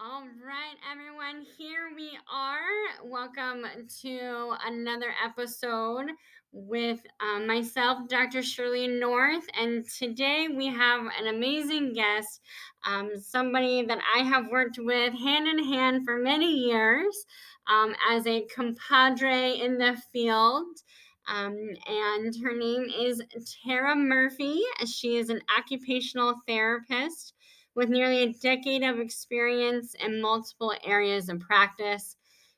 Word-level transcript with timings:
All 0.00 0.24
right, 0.44 0.76
everyone, 0.90 1.44
here 1.58 1.90
we 1.94 2.10
are. 2.32 3.04
Welcome 3.04 3.64
to 4.00 4.56
another 4.66 5.14
episode 5.24 6.06
with 6.50 7.00
um, 7.20 7.46
myself, 7.46 8.08
Dr. 8.08 8.42
Shirley 8.42 8.88
North. 8.88 9.44
And 9.58 9.84
today 9.88 10.48
we 10.48 10.66
have 10.66 11.06
an 11.20 11.28
amazing 11.28 11.92
guest, 11.92 12.40
um, 12.84 13.10
somebody 13.20 13.84
that 13.84 13.98
I 14.16 14.20
have 14.20 14.48
worked 14.50 14.78
with 14.80 15.12
hand 15.12 15.46
in 15.46 15.62
hand 15.72 16.04
for 16.04 16.16
many 16.16 16.50
years 16.50 17.26
um, 17.68 17.94
as 18.10 18.26
a 18.26 18.46
compadre 18.54 19.60
in 19.60 19.78
the 19.78 20.00
field. 20.12 20.78
Um, 21.28 21.56
and 21.86 22.34
her 22.42 22.56
name 22.56 22.86
is 22.98 23.22
Tara 23.64 23.94
Murphy. 23.94 24.62
She 24.86 25.16
is 25.16 25.28
an 25.28 25.40
occupational 25.56 26.34
therapist 26.46 27.34
with 27.74 27.88
nearly 27.88 28.22
a 28.22 28.32
decade 28.32 28.82
of 28.82 28.98
experience 28.98 29.94
in 29.94 30.20
multiple 30.20 30.74
areas 30.84 31.28
of 31.28 31.40
practice. 31.40 32.16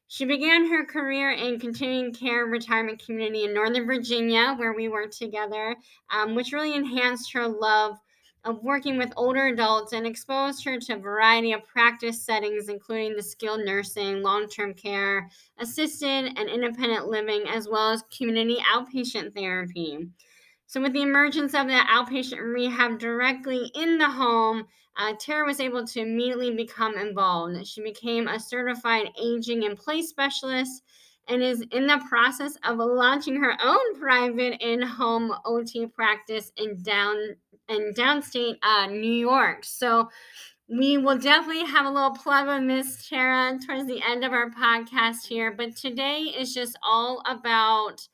She 0.08 0.24
began 0.24 0.70
her 0.70 0.84
career 0.84 1.30
in 1.30 1.58
continuing 1.58 2.12
care 2.12 2.44
retirement 2.44 3.04
community 3.04 3.44
in 3.44 3.54
Northern 3.54 3.86
Virginia, 3.86 4.54
where 4.56 4.72
we 4.72 4.88
worked 4.88 5.16
together, 5.16 5.76
um, 6.12 6.34
which 6.34 6.52
really 6.52 6.74
enhanced 6.74 7.32
her 7.32 7.48
love 7.48 7.98
of 8.44 8.62
working 8.62 8.98
with 8.98 9.12
older 9.16 9.46
adults 9.46 9.92
and 9.92 10.06
exposed 10.06 10.64
her 10.64 10.78
to 10.78 10.94
a 10.94 10.98
variety 10.98 11.52
of 11.52 11.64
practice 11.64 12.22
settings, 12.22 12.68
including 12.68 13.16
the 13.16 13.22
skilled 13.22 13.64
nursing, 13.64 14.22
long 14.22 14.48
term 14.48 14.74
care, 14.74 15.30
assisted 15.58 16.32
and 16.36 16.48
independent 16.48 17.08
living, 17.08 17.44
as 17.48 17.68
well 17.68 17.90
as 17.90 18.04
community 18.16 18.58
outpatient 18.72 19.34
therapy. 19.34 20.10
So, 20.66 20.80
with 20.80 20.92
the 20.92 21.02
emergence 21.02 21.54
of 21.54 21.66
the 21.66 21.72
outpatient 21.72 22.40
rehab 22.40 22.98
directly 22.98 23.70
in 23.74 23.98
the 23.98 24.10
home, 24.10 24.64
uh, 24.96 25.12
Tara 25.18 25.44
was 25.44 25.60
able 25.60 25.86
to 25.86 26.00
immediately 26.00 26.54
become 26.54 26.96
involved. 26.96 27.66
She 27.66 27.82
became 27.82 28.28
a 28.28 28.38
certified 28.38 29.08
aging 29.20 29.64
in 29.64 29.76
place 29.76 30.08
specialist 30.08 30.82
and 31.28 31.42
is 31.42 31.64
in 31.72 31.86
the 31.86 32.02
process 32.08 32.56
of 32.64 32.78
launching 32.78 33.36
her 33.36 33.56
own 33.62 33.98
private 33.98 34.60
in-home 34.60 35.34
OT 35.44 35.86
practice 35.86 36.52
in 36.56 36.82
down 36.82 37.16
in 37.68 37.92
downstate 37.94 38.58
uh, 38.62 38.86
New 38.86 39.12
York. 39.12 39.64
So 39.64 40.08
we 40.68 40.98
will 40.98 41.18
definitely 41.18 41.64
have 41.64 41.86
a 41.86 41.90
little 41.90 42.10
plug 42.10 42.48
on 42.48 42.66
Miss 42.66 43.08
Tara 43.08 43.58
towards 43.66 43.86
the 43.86 44.02
end 44.02 44.24
of 44.24 44.32
our 44.32 44.50
podcast 44.50 45.26
here. 45.26 45.52
But 45.52 45.76
today 45.76 46.20
is 46.38 46.54
just 46.54 46.78
all 46.82 47.22
about 47.26 48.06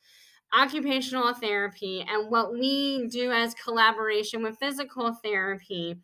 occupational 0.53 1.33
therapy 1.33 2.05
and 2.07 2.29
what 2.29 2.51
we 2.53 3.07
do 3.07 3.31
as 3.31 3.53
collaboration 3.53 4.43
with 4.43 4.57
physical 4.57 5.13
therapy. 5.23 5.97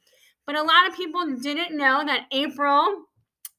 But 0.48 0.56
a 0.56 0.64
lot 0.64 0.88
of 0.88 0.95
people 0.95 1.36
didn't 1.36 1.78
know 1.78 2.03
that 2.06 2.26
April 2.31 3.03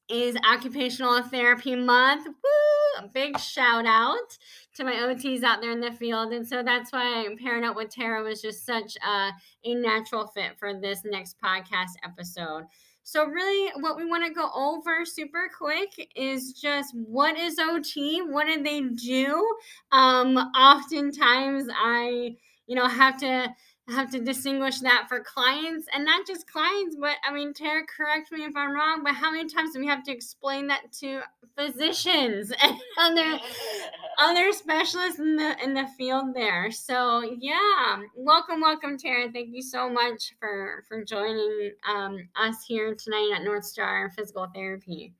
is 0.09 0.35
Occupational 0.51 1.21
Therapy 1.21 1.75
Month. 1.75 2.25
Woo! 2.25 3.05
A 3.05 3.07
big 3.07 3.37
shout 3.39 3.85
out 3.85 4.37
to 4.73 4.83
my 4.83 4.93
OTs 4.93 5.43
out 5.43 5.61
there 5.61 5.71
in 5.71 5.81
the 5.81 5.91
field. 5.91 6.33
And 6.33 6.45
so 6.45 6.63
that's 6.63 6.91
why 6.91 7.27
pairing 7.41 7.63
up 7.63 7.75
with 7.75 7.91
Tara 7.91 8.23
was 8.23 8.41
just 8.41 8.65
such 8.65 8.97
a, 9.07 9.29
a 9.63 9.75
natural 9.75 10.27
fit 10.27 10.57
for 10.57 10.73
this 10.73 11.01
next 11.05 11.37
podcast 11.39 11.93
episode. 12.03 12.63
So, 13.03 13.25
really, 13.25 13.71
what 13.79 13.97
we 13.97 14.05
want 14.05 14.25
to 14.25 14.33
go 14.33 14.51
over 14.53 15.05
super 15.05 15.49
quick 15.55 16.11
is 16.15 16.53
just 16.53 16.93
what 16.95 17.37
is 17.37 17.57
OT? 17.59 18.21
What 18.21 18.45
do 18.47 18.61
they 18.61 18.81
do? 18.81 19.47
Um, 19.91 20.37
oftentimes, 20.37 21.67
I, 21.75 22.35
you 22.67 22.75
know, 22.75 22.87
have 22.87 23.17
to 23.21 23.47
have 23.91 24.11
to 24.11 24.19
distinguish 24.19 24.79
that 24.79 25.05
for 25.07 25.19
clients 25.19 25.87
and 25.93 26.05
not 26.05 26.25
just 26.25 26.51
clients, 26.51 26.95
but 26.99 27.17
I 27.27 27.33
mean, 27.33 27.53
Tara, 27.53 27.83
correct 27.85 28.31
me 28.31 28.43
if 28.43 28.55
I'm 28.55 28.71
wrong, 28.73 29.01
but 29.03 29.15
how 29.15 29.31
many 29.31 29.49
times 29.49 29.73
do 29.73 29.79
we 29.79 29.87
have 29.87 30.03
to 30.03 30.11
explain 30.11 30.67
that 30.67 30.91
to 30.99 31.21
physicians 31.57 32.51
and 32.63 32.77
other 32.99 33.39
other 34.19 34.51
specialists 34.51 35.19
in 35.19 35.35
the 35.35 35.55
in 35.63 35.73
the 35.73 35.87
field 35.97 36.33
there? 36.33 36.71
So 36.71 37.21
yeah, 37.39 38.01
welcome, 38.15 38.61
welcome, 38.61 38.97
Tara. 38.97 39.31
Thank 39.31 39.49
you 39.53 39.61
so 39.61 39.89
much 39.89 40.33
for 40.39 40.83
for 40.87 41.03
joining 41.03 41.71
um, 41.87 42.17
us 42.35 42.63
here 42.67 42.95
tonight 42.95 43.33
at 43.35 43.43
North 43.43 43.65
Star 43.65 44.11
Physical 44.15 44.47
Therapy. 44.53 45.13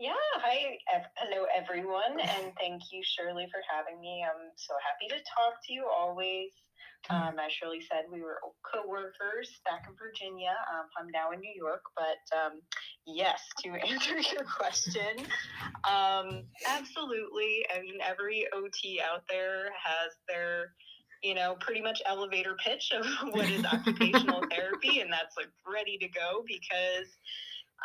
Yeah, 0.00 0.14
hi, 0.36 0.78
hello 1.16 1.44
everyone, 1.54 2.18
and 2.18 2.52
thank 2.58 2.80
you, 2.90 3.02
Shirley, 3.04 3.46
for 3.52 3.60
having 3.68 4.00
me. 4.00 4.24
I'm 4.24 4.48
so 4.56 4.72
happy 4.80 5.08
to 5.14 5.22
talk 5.28 5.60
to 5.66 5.74
you 5.74 5.86
always. 5.86 6.52
Um, 7.08 7.38
as 7.44 7.52
Shirley 7.52 7.80
said, 7.80 8.04
we 8.12 8.20
were 8.20 8.38
co-workers 8.62 9.48
back 9.64 9.86
in 9.88 9.96
Virginia. 9.96 10.54
Um, 10.70 10.86
I'm 10.98 11.08
now 11.12 11.32
in 11.32 11.40
New 11.40 11.52
York, 11.56 11.82
but 11.96 12.20
um, 12.36 12.60
yes, 13.06 13.40
to 13.64 13.70
answer 13.90 14.18
your 14.18 14.44
question, 14.44 15.26
um, 15.88 16.44
absolutely. 16.68 17.64
I 17.74 17.80
mean, 17.80 17.98
every 18.04 18.46
OT 18.52 19.00
out 19.00 19.22
there 19.28 19.72
has 19.72 20.12
their, 20.28 20.74
you 21.22 21.34
know, 21.34 21.56
pretty 21.60 21.80
much 21.80 22.02
elevator 22.06 22.54
pitch 22.64 22.92
of 22.92 23.06
what 23.34 23.48
is 23.48 23.64
occupational 23.64 24.44
therapy, 24.50 25.00
and 25.00 25.10
that's 25.10 25.36
like 25.36 25.50
ready 25.66 25.96
to 25.98 26.08
go 26.08 26.44
because. 26.46 27.08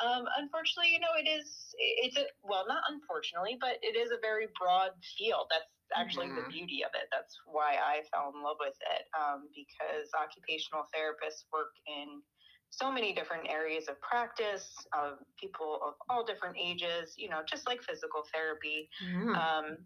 Um, 0.03 0.27
unfortunately, 0.35 0.91
you 0.91 0.99
know, 0.99 1.15
it 1.15 1.23
is, 1.23 1.47
it's 1.79 2.17
a, 2.17 2.25
well, 2.43 2.65
not 2.67 2.83
unfortunately, 2.91 3.55
but 3.61 3.79
it 3.81 3.95
is 3.95 4.11
a 4.11 4.19
very 4.19 4.51
broad 4.59 4.91
field. 5.15 5.47
That's 5.49 5.71
actually 5.95 6.27
mm-hmm. 6.27 6.47
the 6.47 6.49
beauty 6.49 6.83
of 6.83 6.91
it. 6.95 7.07
That's 7.11 7.35
why 7.45 7.77
I 7.77 8.01
fell 8.11 8.33
in 8.33 8.41
love 8.41 8.57
with 8.59 8.77
it 8.95 9.05
um, 9.13 9.47
because 9.53 10.09
occupational 10.15 10.87
therapists 10.89 11.45
work 11.53 11.73
in 11.87 12.21
so 12.69 12.91
many 12.91 13.13
different 13.13 13.47
areas 13.47 13.87
of 13.87 13.99
practice 14.01 14.73
of 14.93 15.19
people 15.39 15.79
of 15.85 15.93
all 16.09 16.25
different 16.25 16.57
ages, 16.59 17.13
you 17.17 17.29
know, 17.29 17.41
just 17.47 17.67
like 17.67 17.81
physical 17.83 18.23
therapy. 18.33 18.89
Mm-hmm. 19.03 19.35
Um, 19.35 19.77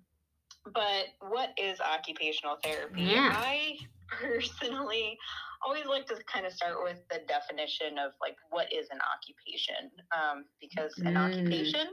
but 0.74 1.14
what 1.30 1.50
is 1.58 1.80
occupational 1.80 2.58
therapy? 2.64 3.04
Yeah. 3.04 3.34
I 3.36 3.78
personally 4.10 5.18
always 5.66 5.86
like 5.86 6.08
to 6.08 6.16
kind 6.32 6.46
of 6.46 6.54
start 6.54 6.78
with 6.84 6.98
the 7.10 7.20
definition 7.28 7.98
of 7.98 8.12
like 8.22 8.36
what 8.50 8.72
is 8.72 8.88
an 8.92 9.00
occupation 9.04 9.92
um, 10.16 10.46
because 10.62 10.94
mm. 11.00 11.08
an 11.08 11.18
occupation 11.18 11.88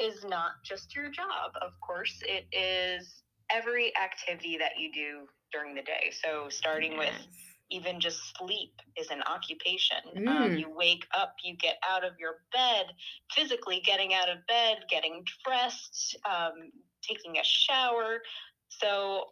is 0.00 0.24
not 0.24 0.52
just 0.64 0.94
your 0.94 1.08
job 1.08 1.52
of 1.62 1.70
course 1.80 2.20
it 2.22 2.46
is 2.52 3.22
every 3.50 3.92
activity 3.96 4.56
that 4.58 4.72
you 4.78 4.92
do 4.92 5.28
during 5.52 5.74
the 5.74 5.82
day. 5.82 6.12
So, 6.22 6.48
starting 6.48 6.92
yes. 6.92 6.98
with 6.98 7.26
even 7.70 8.00
just 8.00 8.18
sleep 8.38 8.72
is 8.96 9.10
an 9.10 9.22
occupation. 9.22 9.96
Um, 10.16 10.24
mm. 10.24 10.28
Um, 10.28 10.56
you 10.56 10.70
wake 10.70 11.04
up, 11.16 11.34
you 11.42 11.56
get 11.56 11.76
out 11.88 12.04
of 12.04 12.12
your 12.18 12.36
bed, 12.52 12.86
physically 13.34 13.82
getting 13.84 14.14
out 14.14 14.28
of 14.28 14.38
bed, 14.46 14.84
getting 14.90 15.24
dressed, 15.44 16.16
um, 16.28 16.70
taking 17.02 17.38
a 17.38 17.44
shower. 17.44 18.20
So, 18.68 19.24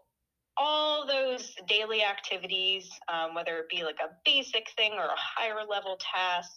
all 0.59 1.07
those 1.07 1.55
daily 1.67 2.03
activities, 2.05 2.91
um, 3.09 3.35
whether 3.35 3.57
it 3.59 3.71
be 3.71 3.85
like 3.85 3.99
a 4.05 4.11
basic 4.25 4.67
thing 4.77 4.93
or 4.93 5.05
a 5.05 5.17
higher 5.17 5.65
level 5.69 5.99
task, 5.99 6.53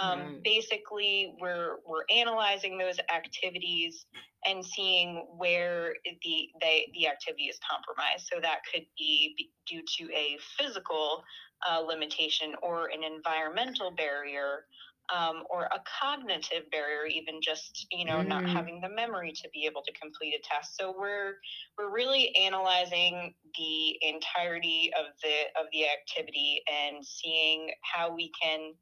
um, 0.00 0.20
mm. 0.20 0.44
Basically, 0.44 1.34
we're 1.40 1.76
we're 1.86 2.04
analyzing 2.14 2.78
those 2.78 2.98
activities 3.14 4.06
and 4.46 4.64
seeing 4.64 5.26
where 5.36 5.94
the 6.04 6.48
the, 6.60 6.80
the 6.94 7.08
activity 7.08 7.44
is 7.44 7.58
compromised. 7.68 8.28
So 8.32 8.40
that 8.40 8.60
could 8.72 8.86
be 8.96 9.50
due 9.66 9.82
to 9.98 10.04
a 10.14 10.38
physical 10.56 11.22
uh, 11.68 11.80
limitation 11.80 12.54
or 12.62 12.86
an 12.86 13.02
environmental 13.02 13.90
barrier. 13.90 14.64
Um, 15.10 15.44
or 15.48 15.62
a 15.62 15.80
cognitive 16.02 16.70
barrier, 16.70 17.06
even 17.06 17.40
just 17.40 17.86
you 17.90 18.04
know 18.04 18.18
mm. 18.18 18.28
not 18.28 18.46
having 18.46 18.78
the 18.82 18.90
memory 18.90 19.32
to 19.36 19.48
be 19.54 19.64
able 19.64 19.80
to 19.86 19.92
complete 19.98 20.34
a 20.34 20.42
test. 20.46 20.76
So 20.76 20.94
we're 20.94 21.36
we're 21.78 21.90
really 21.90 22.36
analyzing 22.36 23.32
the 23.56 23.96
entirety 24.06 24.92
of 24.98 25.06
the 25.22 25.58
of 25.58 25.66
the 25.72 25.86
activity 25.88 26.60
and 26.68 27.02
seeing 27.02 27.70
how 27.90 28.14
we 28.14 28.30
can 28.38 28.74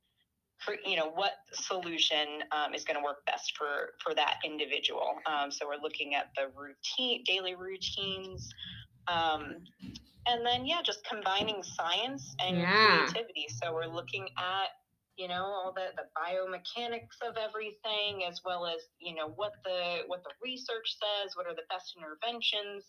for 0.65 0.75
you 0.85 0.97
know 0.97 1.11
what 1.15 1.33
solution 1.53 2.43
um, 2.53 2.75
is 2.75 2.85
going 2.85 2.97
to 2.97 3.03
work 3.03 3.25
best 3.27 3.53
for 3.57 3.95
for 4.03 4.15
that 4.15 4.37
individual 4.45 5.17
um, 5.27 5.51
so 5.51 5.67
we're 5.67 5.83
looking 5.83 6.15
at 6.15 6.31
the 6.37 6.47
routine 6.57 7.23
daily 7.27 7.55
routines 7.55 8.49
um, 9.09 9.57
and 10.27 10.45
then 10.45 10.65
yeah 10.65 10.81
just 10.83 11.07
combining 11.07 11.63
science 11.63 12.35
and 12.41 12.59
yeah. 12.59 13.07
creativity 13.07 13.47
so 13.49 13.73
we're 13.73 13.87
looking 13.87 14.29
at 14.39 14.69
you 15.17 15.29
know 15.29 15.45
all 15.45 15.73
the 15.75 15.89
the 15.97 16.05
biomechanics 16.17 17.27
of 17.27 17.37
everything 17.37 18.25
as 18.29 18.41
well 18.45 18.67
as 18.67 18.81
you 18.99 19.15
know 19.15 19.29
what 19.37 19.53
the 19.65 20.01
what 20.07 20.23
the 20.25 20.31
research 20.43 20.97
says 21.01 21.37
what 21.37 21.47
are 21.47 21.55
the 21.55 21.67
best 21.71 21.95
interventions 21.97 22.85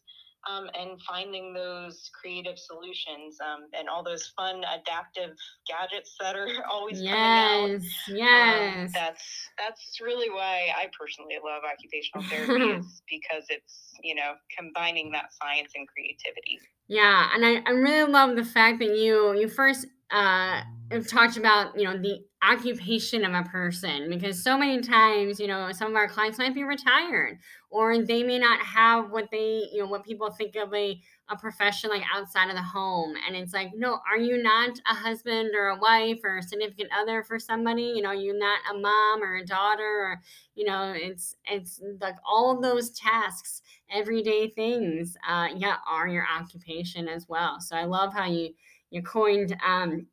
um, 0.49 0.69
and 0.79 1.01
finding 1.01 1.53
those 1.53 2.09
creative 2.19 2.57
solutions 2.57 3.37
um, 3.41 3.67
and 3.77 3.89
all 3.89 4.03
those 4.03 4.31
fun 4.37 4.63
adaptive 4.63 5.35
gadgets 5.67 6.15
that 6.19 6.35
are 6.35 6.47
always 6.71 7.01
yes, 7.01 7.13
coming 7.13 7.37
out. 7.37 8.17
Yes, 8.17 8.87
um, 8.87 8.91
that's 8.93 9.23
that's 9.57 10.01
really 10.01 10.29
why 10.29 10.69
I 10.75 10.87
personally 10.97 11.35
love 11.43 11.63
occupational 11.63 12.23
therapy 12.29 12.79
is 12.79 13.01
because 13.09 13.45
it's 13.49 13.93
you 14.03 14.15
know 14.15 14.33
combining 14.57 15.11
that 15.11 15.33
science 15.41 15.71
and 15.75 15.87
creativity. 15.87 16.59
Yeah, 16.87 17.29
and 17.33 17.45
I, 17.45 17.61
I 17.65 17.71
really 17.71 18.09
love 18.09 18.35
the 18.35 18.45
fact 18.45 18.79
that 18.79 18.97
you 18.97 19.33
you 19.37 19.49
first 19.49 19.87
uh 20.11 20.61
have 20.91 21.07
talked 21.07 21.35
about, 21.35 21.77
you 21.77 21.83
know, 21.83 21.97
the 21.97 22.23
occupation 22.41 23.25
of 23.25 23.33
a 23.33 23.43
person 23.49 24.09
because 24.09 24.41
so 24.41 24.57
many 24.57 24.79
times, 24.79 25.39
you 25.39 25.47
know, 25.47 25.69
some 25.73 25.89
of 25.89 25.95
our 25.97 26.07
clients 26.07 26.37
might 26.37 26.53
be 26.53 26.63
retired 26.63 27.39
or 27.69 28.01
they 28.01 28.23
may 28.23 28.39
not 28.39 28.61
have 28.61 29.11
what 29.11 29.29
they, 29.31 29.67
you 29.73 29.79
know, 29.79 29.87
what 29.87 30.05
people 30.05 30.31
think 30.31 30.55
of 30.55 30.73
a 30.73 31.01
a 31.29 31.35
profession 31.35 31.89
like 31.89 32.03
outside 32.15 32.47
of 32.49 32.55
the 32.55 32.61
home. 32.61 33.15
And 33.27 33.35
it's 33.35 33.53
like, 33.53 33.71
no, 33.75 33.99
are 34.09 34.17
you 34.17 34.41
not 34.41 34.79
a 34.89 34.93
husband 34.93 35.51
or 35.57 35.67
a 35.67 35.77
wife 35.77 36.19
or 36.23 36.37
a 36.37 36.43
significant 36.43 36.89
other 36.97 37.21
for 37.21 37.37
somebody? 37.37 37.91
You 37.95 38.01
know, 38.01 38.11
you're 38.13 38.37
not 38.37 38.59
a 38.73 38.77
mom 38.77 39.21
or 39.21 39.35
a 39.35 39.45
daughter 39.45 39.83
or, 39.83 40.21
you 40.55 40.63
know, 40.63 40.93
it's 40.95 41.35
it's 41.45 41.81
like 41.99 42.15
all 42.25 42.61
those 42.61 42.91
tasks 42.91 43.61
everyday 43.89 44.49
things 44.49 45.15
uh, 45.27 45.47
yeah 45.55 45.77
are 45.89 46.07
your 46.07 46.25
occupation 46.37 47.07
as 47.07 47.25
well 47.29 47.59
so 47.61 47.75
i 47.75 47.85
love 47.85 48.13
how 48.13 48.25
you 48.25 48.53
you 48.89 49.01
coined 49.01 49.55
um, 49.65 50.07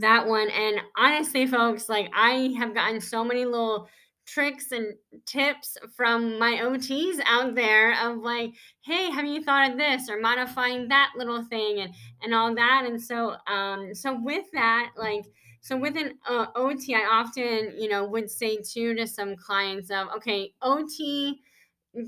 that 0.00 0.26
one. 0.26 0.48
And 0.50 0.80
honestly 0.96 1.46
folks 1.46 1.88
like 1.88 2.08
i 2.14 2.54
have 2.58 2.74
gotten 2.74 3.00
so 3.00 3.24
many 3.24 3.44
little 3.44 3.88
tricks 4.26 4.72
and 4.72 4.94
tips 5.26 5.76
from 5.94 6.38
my 6.38 6.52
ots 6.62 7.20
out 7.26 7.54
there 7.54 7.94
of 8.02 8.18
like 8.18 8.50
hey 8.82 9.10
have 9.10 9.26
you 9.26 9.42
thought 9.42 9.70
of 9.70 9.76
this 9.76 10.08
or 10.08 10.18
modifying 10.18 10.88
that 10.88 11.12
little 11.16 11.44
thing 11.44 11.80
and 11.80 11.92
and 12.22 12.34
all 12.34 12.54
that? 12.54 12.84
And 12.86 13.00
so 13.00 13.36
um 13.46 13.94
so 13.94 14.18
with 14.22 14.46
that 14.54 14.92
like 14.96 15.26
so 15.60 15.76
with 15.76 15.96
an 15.96 16.14
uh, 16.28 16.46
ot 16.56 16.94
i 16.94 17.04
often 17.04 17.74
you 17.78 17.88
know 17.88 18.06
would 18.06 18.30
say 18.30 18.56
too 18.56 18.94
to 18.94 19.06
some 19.06 19.36
clients 19.36 19.90
of 19.90 20.08
okay 20.16 20.52
ot 20.62 21.36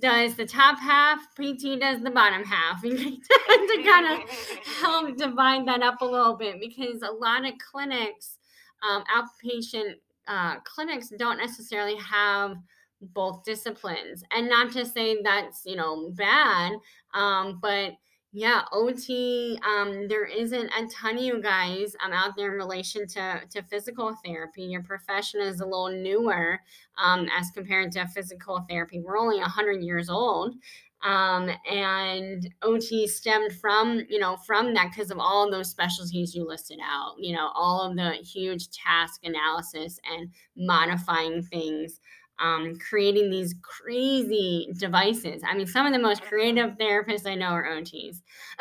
does 0.01 0.35
the 0.35 0.47
top 0.47 0.79
half, 0.79 1.21
PT 1.35 1.81
does 1.81 2.03
the 2.03 2.11
bottom 2.11 2.45
half. 2.45 2.83
to 2.83 3.83
kind 3.85 4.07
of 4.07 4.29
help 4.81 5.17
divide 5.19 5.67
that 5.67 5.83
up 5.83 6.01
a 6.01 6.05
little 6.05 6.37
bit 6.37 6.57
because 6.61 7.03
a 7.03 7.13
lot 7.13 7.47
of 7.47 7.53
clinics, 7.71 8.39
um, 8.89 9.05
outpatient 9.15 9.95
uh, 10.27 10.57
clinics, 10.65 11.11
don't 11.19 11.39
necessarily 11.39 11.97
have 11.97 12.57
both 13.01 13.45
disciplines. 13.45 14.25
And 14.33 14.49
not 14.49 14.73
to 14.73 14.85
say 14.85 15.23
that's, 15.23 15.63
you 15.65 15.77
know, 15.77 16.11
bad, 16.15 16.73
um, 17.15 17.59
but 17.63 17.93
yeah, 18.33 18.63
OT, 18.73 19.59
um, 19.65 20.09
there 20.09 20.27
isn't 20.27 20.67
a 20.67 20.87
ton 20.89 21.17
of 21.17 21.23
you 21.23 21.41
guys 21.41 21.97
um, 22.05 22.13
out 22.13 22.37
there 22.37 22.53
in 22.53 22.59
relation 22.59 23.07
to, 23.09 23.41
to 23.51 23.63
physical 23.63 24.15
therapy. 24.25 24.63
Your 24.63 24.83
profession 24.83 25.41
is 25.41 25.61
a 25.61 25.65
little 25.65 25.89
newer 25.89 26.61
um, 27.03 27.29
as 27.37 27.51
compared 27.51 27.93
to 27.93 28.07
physical 28.09 28.65
therapy. 28.69 29.01
We're 29.01 29.17
only 29.19 29.39
100 29.39 29.83
years 29.83 30.11
old. 30.11 30.55
Um, 31.03 31.51
and 31.71 32.49
OT 32.63 33.07
stemmed 33.07 33.53
from, 33.53 34.03
you 34.09 34.19
know, 34.19 34.37
from 34.47 34.75
that 34.75 34.91
because 34.91 35.11
of 35.11 35.19
all 35.19 35.45
of 35.45 35.53
those 35.53 35.71
specialties 35.71 36.35
you 36.35 36.47
listed 36.47 36.79
out, 36.83 37.15
you 37.19 37.35
know, 37.35 37.51
all 37.55 37.83
of 37.83 37.97
the 37.97 38.13
huge 38.23 38.71
task 38.71 39.21
analysis 39.23 40.01
and 40.11 40.31
modifying 40.57 41.43
things 41.43 42.01
um, 42.39 42.79
creating 42.79 43.31
these 43.31 43.55
crazy 43.63 44.69
devices. 44.77 45.43
I 45.47 45.55
mean, 45.57 45.67
some 45.67 45.87
of 45.87 45.93
the 45.93 45.99
most 45.99 46.23
creative 46.23 46.73
therapists 46.73 47.27
I 47.27 47.35
know 47.35 47.49
are 47.49 47.65
OTs. 47.65 48.21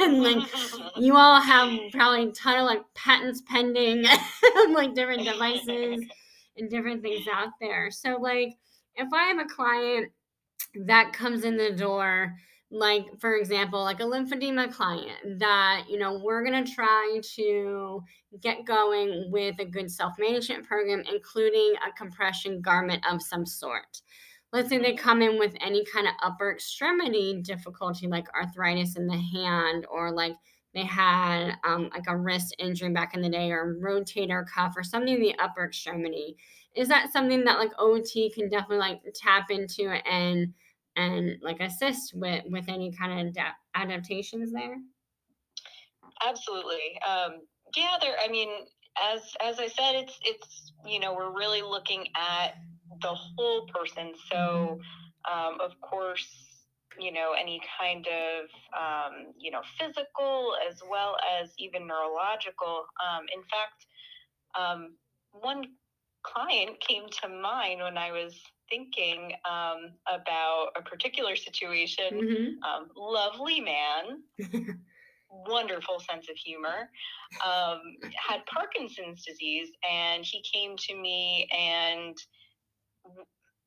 and 0.00 0.22
like, 0.22 0.46
you 0.96 1.16
all 1.16 1.40
have 1.40 1.72
probably 1.92 2.28
a 2.28 2.32
ton 2.32 2.58
of 2.58 2.66
like 2.66 2.82
patents 2.94 3.42
pending, 3.46 4.04
like 4.70 4.94
different 4.94 5.24
devices 5.24 6.04
and 6.56 6.70
different 6.70 7.02
things 7.02 7.26
out 7.32 7.50
there. 7.60 7.90
So, 7.90 8.18
like, 8.20 8.54
if 8.94 9.08
I 9.12 9.24
have 9.24 9.38
a 9.38 9.48
client 9.48 10.12
that 10.86 11.12
comes 11.12 11.44
in 11.44 11.56
the 11.56 11.72
door 11.72 12.34
like 12.70 13.04
for 13.20 13.36
example 13.36 13.82
like 13.82 14.00
a 14.00 14.04
lymphedema 14.04 14.72
client 14.72 15.38
that 15.38 15.84
you 15.88 15.98
know 15.98 16.20
we're 16.22 16.44
going 16.44 16.64
to 16.64 16.72
try 16.72 17.20
to 17.22 18.02
get 18.40 18.64
going 18.64 19.30
with 19.30 19.54
a 19.60 19.64
good 19.64 19.90
self-management 19.90 20.66
program 20.66 21.02
including 21.12 21.74
a 21.86 21.92
compression 21.96 22.60
garment 22.60 23.04
of 23.10 23.22
some 23.22 23.46
sort. 23.46 24.02
Let's 24.52 24.68
say 24.68 24.78
they 24.78 24.94
come 24.94 25.22
in 25.22 25.38
with 25.38 25.54
any 25.60 25.84
kind 25.84 26.06
of 26.06 26.14
upper 26.22 26.50
extremity 26.50 27.40
difficulty 27.42 28.08
like 28.08 28.26
arthritis 28.34 28.96
in 28.96 29.06
the 29.06 29.16
hand 29.16 29.86
or 29.90 30.10
like 30.10 30.34
they 30.74 30.84
had 30.84 31.54
um, 31.64 31.88
like 31.94 32.04
a 32.06 32.16
wrist 32.16 32.54
injury 32.58 32.90
back 32.90 33.14
in 33.14 33.22
the 33.22 33.30
day 33.30 33.50
or 33.50 33.76
rotator 33.82 34.44
cuff 34.46 34.74
or 34.76 34.82
something 34.82 35.14
in 35.14 35.20
the 35.20 35.34
upper 35.38 35.64
extremity. 35.64 36.36
Is 36.74 36.88
that 36.88 37.12
something 37.12 37.44
that 37.44 37.58
like 37.58 37.72
ot 37.78 38.34
can 38.34 38.48
definitely 38.50 38.78
like 38.78 39.00
tap 39.14 39.50
into 39.50 39.88
and 39.88 40.52
and 40.96 41.36
like 41.42 41.60
assist 41.60 42.14
with 42.14 42.44
with 42.48 42.68
any 42.68 42.92
kind 42.92 43.28
of 43.28 43.36
adaptations 43.74 44.52
there? 44.52 44.76
Absolutely. 46.26 46.98
Um 47.08 47.40
yeah 47.76 47.96
there 48.00 48.14
i 48.24 48.28
mean 48.28 48.48
as 49.12 49.20
as 49.44 49.58
i 49.58 49.66
said 49.66 49.96
it's 49.96 50.16
it's 50.22 50.72
you 50.86 51.00
know 51.00 51.12
we're 51.12 51.36
really 51.36 51.62
looking 51.62 52.06
at 52.16 52.54
the 53.02 53.08
whole 53.08 53.66
person. 53.66 54.12
So 54.30 54.78
um, 55.30 55.58
of 55.60 55.72
course 55.80 56.26
you 56.98 57.12
know 57.12 57.34
any 57.38 57.60
kind 57.78 58.06
of 58.06 58.44
um, 58.78 59.32
you 59.38 59.50
know 59.50 59.60
physical 59.78 60.54
as 60.68 60.80
well 60.88 61.16
as 61.40 61.50
even 61.58 61.86
neurological. 61.86 62.86
Um, 63.04 63.24
in 63.34 63.42
fact 63.42 63.86
um, 64.58 64.96
one 65.32 65.64
client 66.22 66.80
came 66.88 67.04
to 67.22 67.28
mind 67.28 67.80
when 67.80 67.96
i 67.96 68.10
was 68.10 68.34
thinking 68.68 69.32
um, 69.48 69.92
about 70.06 70.68
a 70.76 70.82
particular 70.82 71.36
situation. 71.36 72.12
Mm-hmm. 72.12 72.62
Um, 72.62 72.88
lovely 72.96 73.60
man, 73.60 74.22
wonderful 75.30 76.00
sense 76.00 76.28
of 76.30 76.36
humor, 76.36 76.90
um, 77.44 77.80
had 78.16 78.40
Parkinson's 78.46 79.24
disease, 79.24 79.68
and 79.88 80.24
he 80.24 80.42
came 80.52 80.76
to 80.76 80.94
me 80.94 81.48
and 81.56 82.16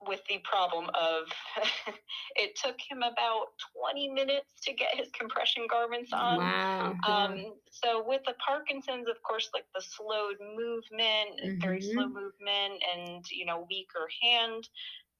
with 0.08 0.22
the 0.30 0.40
problem 0.44 0.90
of 0.90 1.28
it 2.36 2.56
took 2.56 2.76
him 2.90 3.00
about 3.00 3.48
20 3.78 4.10
minutes 4.10 4.48
to 4.64 4.74
get 4.74 4.96
his 4.96 5.10
compression 5.18 5.68
garments 5.70 6.12
on. 6.14 6.38
Wow. 6.38 6.96
Um, 7.08 7.54
so 7.70 8.04
with 8.08 8.22
the 8.26 8.34
Parkinson's, 8.46 9.10
of 9.10 9.22
course, 9.24 9.50
like 9.54 9.66
the 9.76 9.82
slowed 9.82 10.38
movement, 10.40 11.42
mm-hmm. 11.44 11.62
very 11.62 11.82
slow 11.82 12.08
movement, 12.08 12.82
and 12.96 13.26
you 13.32 13.46
know 13.46 13.66
weaker 13.70 14.08
hand 14.22 14.68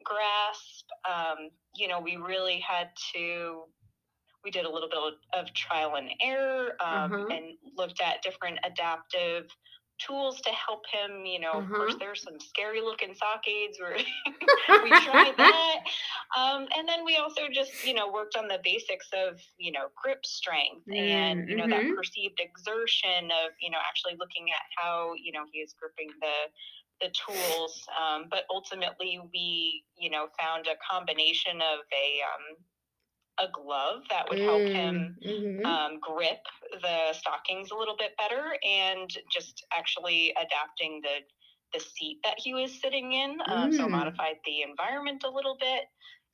grasp. 0.04 0.86
Um, 1.08 1.50
you 1.76 1.88
know, 1.88 2.00
we 2.00 2.16
really 2.16 2.60
had 2.60 2.90
to. 3.16 3.64
We 4.44 4.52
did 4.52 4.64
a 4.64 4.72
little 4.72 4.88
bit 4.88 5.16
of 5.34 5.54
trial 5.54 5.96
and 5.98 6.10
error 6.22 6.72
um, 6.80 7.12
mm-hmm. 7.12 7.32
and 7.32 7.44
looked 7.76 8.00
at 8.02 8.24
different 8.24 8.58
adaptive 8.64 9.48
tools 10.06 10.42
to 10.42 10.50
help 10.50 10.84
him. 10.92 11.26
You 11.26 11.40
know, 11.40 11.54
mm-hmm. 11.54 11.72
of 11.72 11.78
course, 11.78 11.96
there's 12.00 12.24
some 12.24 12.40
scary 12.40 12.82
looking 12.82 13.14
sock 13.14 13.48
aids 13.48 13.80
where 13.80 13.98
we 14.84 14.90
tried 14.90 15.34
that. 15.38 15.80
Um, 16.38 16.68
and 16.78 16.88
then 16.88 17.06
we 17.06 17.18
also 17.18 17.44
just, 17.52 17.86
you 17.86 17.94
know, 17.94 18.12
worked 18.12 18.36
on 18.36 18.48
the 18.48 18.60
basics 18.64 19.10
of, 19.14 19.40
you 19.58 19.72
know, 19.72 19.88
grip 20.02 20.26
strength 20.26 20.88
mm-hmm. 20.88 20.96
and, 20.96 21.50
you 21.50 21.56
know, 21.56 21.68
that 21.68 21.84
mm-hmm. 21.84 21.96
perceived 21.96 22.40
exertion 22.40 23.26
of, 23.46 23.52
you 23.62 23.70
know, 23.70 23.80
actually 23.88 24.14
looking 24.20 24.48
at 24.50 24.64
how, 24.78 25.14
you 25.22 25.32
know, 25.32 25.46
he 25.52 25.60
is 25.60 25.74
gripping 25.80 26.10
the 26.22 26.50
the 27.02 27.10
tools. 27.16 27.88
Um, 27.96 28.26
but 28.30 28.44
ultimately, 28.50 29.20
we, 29.32 29.84
you 29.98 30.10
know, 30.10 30.28
found 30.38 30.68
a 30.68 30.76
combination 30.84 31.56
of 31.58 31.80
a 31.96 32.20
um, 32.28 32.58
a 33.40 33.48
glove 33.52 34.04
that 34.10 34.30
would 34.30 34.40
help 34.40 34.62
mm, 34.62 34.74
him 34.74 35.16
mm-hmm. 35.26 35.66
um, 35.66 36.00
grip 36.02 36.42
the 36.82 37.14
stockings 37.14 37.72
a 37.72 37.76
little 37.76 37.96
bit 37.98 38.12
better 38.18 38.56
and 38.68 39.10
just 39.32 39.66
actually 39.78 40.32
adapting 40.32 41.02
the 41.04 41.20
the 41.74 41.80
seat 41.80 42.18
that 42.24 42.34
he 42.38 42.54
was 42.54 42.82
sitting 42.82 43.14
in 43.14 43.38
um, 43.48 43.70
mm. 43.70 43.78
so 43.78 43.88
modified 43.88 44.36
the 44.44 44.64
environment 44.64 45.24
a 45.24 45.30
little 45.30 45.56
bit 45.60 45.84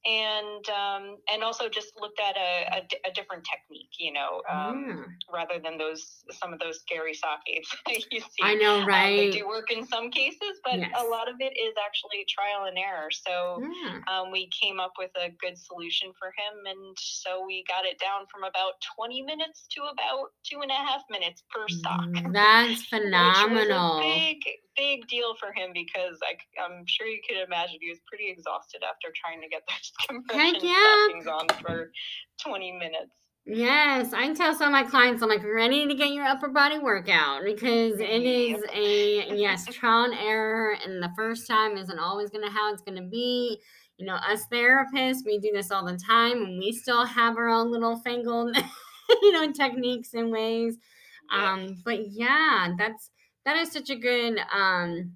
and 0.05 0.69
um, 0.69 1.17
and 1.31 1.43
also 1.43 1.67
just 1.67 1.93
looked 1.99 2.19
at 2.19 2.37
a, 2.37 2.77
a, 2.77 3.09
a 3.09 3.13
different 3.13 3.43
technique, 3.43 3.89
you 3.99 4.13
know, 4.13 4.41
um, 4.49 4.85
yeah. 4.87 5.03
rather 5.33 5.59
than 5.61 5.77
those 5.77 6.23
some 6.31 6.53
of 6.53 6.59
those 6.59 6.79
scary 6.79 7.13
sock 7.13 7.39
aids 7.51 7.67
you 8.11 8.19
see. 8.19 8.43
I 8.43 8.55
know, 8.55 8.85
right? 8.85 9.11
Um, 9.11 9.17
they 9.17 9.31
do 9.31 9.47
work 9.47 9.71
in 9.71 9.85
some 9.85 10.11
cases, 10.11 10.61
but 10.63 10.77
yes. 10.77 10.91
a 10.97 11.03
lot 11.03 11.27
of 11.27 11.35
it 11.39 11.57
is 11.57 11.73
actually 11.83 12.25
trial 12.29 12.67
and 12.67 12.77
error. 12.77 13.09
So 13.09 13.61
yeah. 13.61 13.99
um, 14.07 14.31
we 14.31 14.49
came 14.49 14.79
up 14.79 14.93
with 14.97 15.11
a 15.17 15.29
good 15.41 15.57
solution 15.57 16.11
for 16.19 16.27
him, 16.27 16.65
and 16.65 16.95
so 16.99 17.43
we 17.45 17.63
got 17.67 17.85
it 17.85 17.99
down 17.99 18.25
from 18.31 18.43
about 18.43 18.73
twenty 18.95 19.23
minutes 19.23 19.65
to 19.71 19.81
about 19.81 20.29
two 20.43 20.61
and 20.61 20.69
a 20.69 20.75
half 20.75 21.01
minutes 21.09 21.43
per 21.49 21.67
sock. 21.67 22.09
That's 22.31 22.85
phenomenal. 22.89 24.01
big 24.01 24.37
big 24.75 25.07
deal 25.07 25.35
for 25.39 25.51
him 25.53 25.71
because 25.73 26.19
I, 26.23 26.35
I'm 26.61 26.85
sure 26.85 27.07
you 27.07 27.19
could 27.27 27.37
imagine 27.45 27.77
he 27.81 27.89
was 27.89 27.99
pretty 28.07 28.29
exhausted 28.29 28.81
after 28.83 29.09
trying 29.15 29.41
to 29.41 29.47
get 29.47 29.63
those 29.69 29.91
compression 30.07 30.69
yeah. 30.69 31.05
stockings 31.05 31.27
on 31.27 31.47
for 31.61 31.91
20 32.43 32.71
minutes. 32.73 33.11
Yes, 33.47 34.11
I 34.11 34.33
tell 34.33 34.55
some 34.55 34.67
of 34.67 34.71
my 34.71 34.83
clients, 34.83 35.21
I'm 35.21 35.29
like, 35.29 35.43
ready 35.43 35.87
to 35.87 35.93
get 35.93 36.09
your 36.09 36.25
upper 36.25 36.47
body 36.47 36.79
workout 36.79 37.43
because 37.43 37.99
it 37.99 38.23
is 38.23 38.63
a 38.73 39.35
yes 39.35 39.65
trial 39.71 40.05
and 40.05 40.15
error, 40.15 40.75
and 40.83 41.01
the 41.01 41.11
first 41.15 41.47
time 41.47 41.77
isn't 41.77 41.99
always 41.99 42.31
going 42.31 42.43
to 42.43 42.51
how 42.51 42.73
it's 42.73 42.81
going 42.81 42.97
to 42.97 43.07
be. 43.07 43.59
You 43.97 44.07
know, 44.07 44.15
us 44.15 44.47
therapists, 44.51 45.25
we 45.25 45.37
do 45.37 45.51
this 45.53 45.69
all 45.69 45.85
the 45.85 45.95
time, 45.95 46.41
and 46.41 46.59
we 46.59 46.71
still 46.71 47.05
have 47.05 47.37
our 47.37 47.47
own 47.47 47.71
little 47.71 47.97
fangled 47.97 48.57
you 49.21 49.31
know, 49.31 49.51
techniques 49.51 50.15
and 50.15 50.31
ways. 50.31 50.77
Um, 51.31 51.77
but 51.83 52.11
yeah, 52.11 52.73
that's 52.77 53.11
that 53.45 53.57
is 53.57 53.71
such 53.71 53.89
a 53.89 53.95
good 53.95 54.39
um 54.53 55.13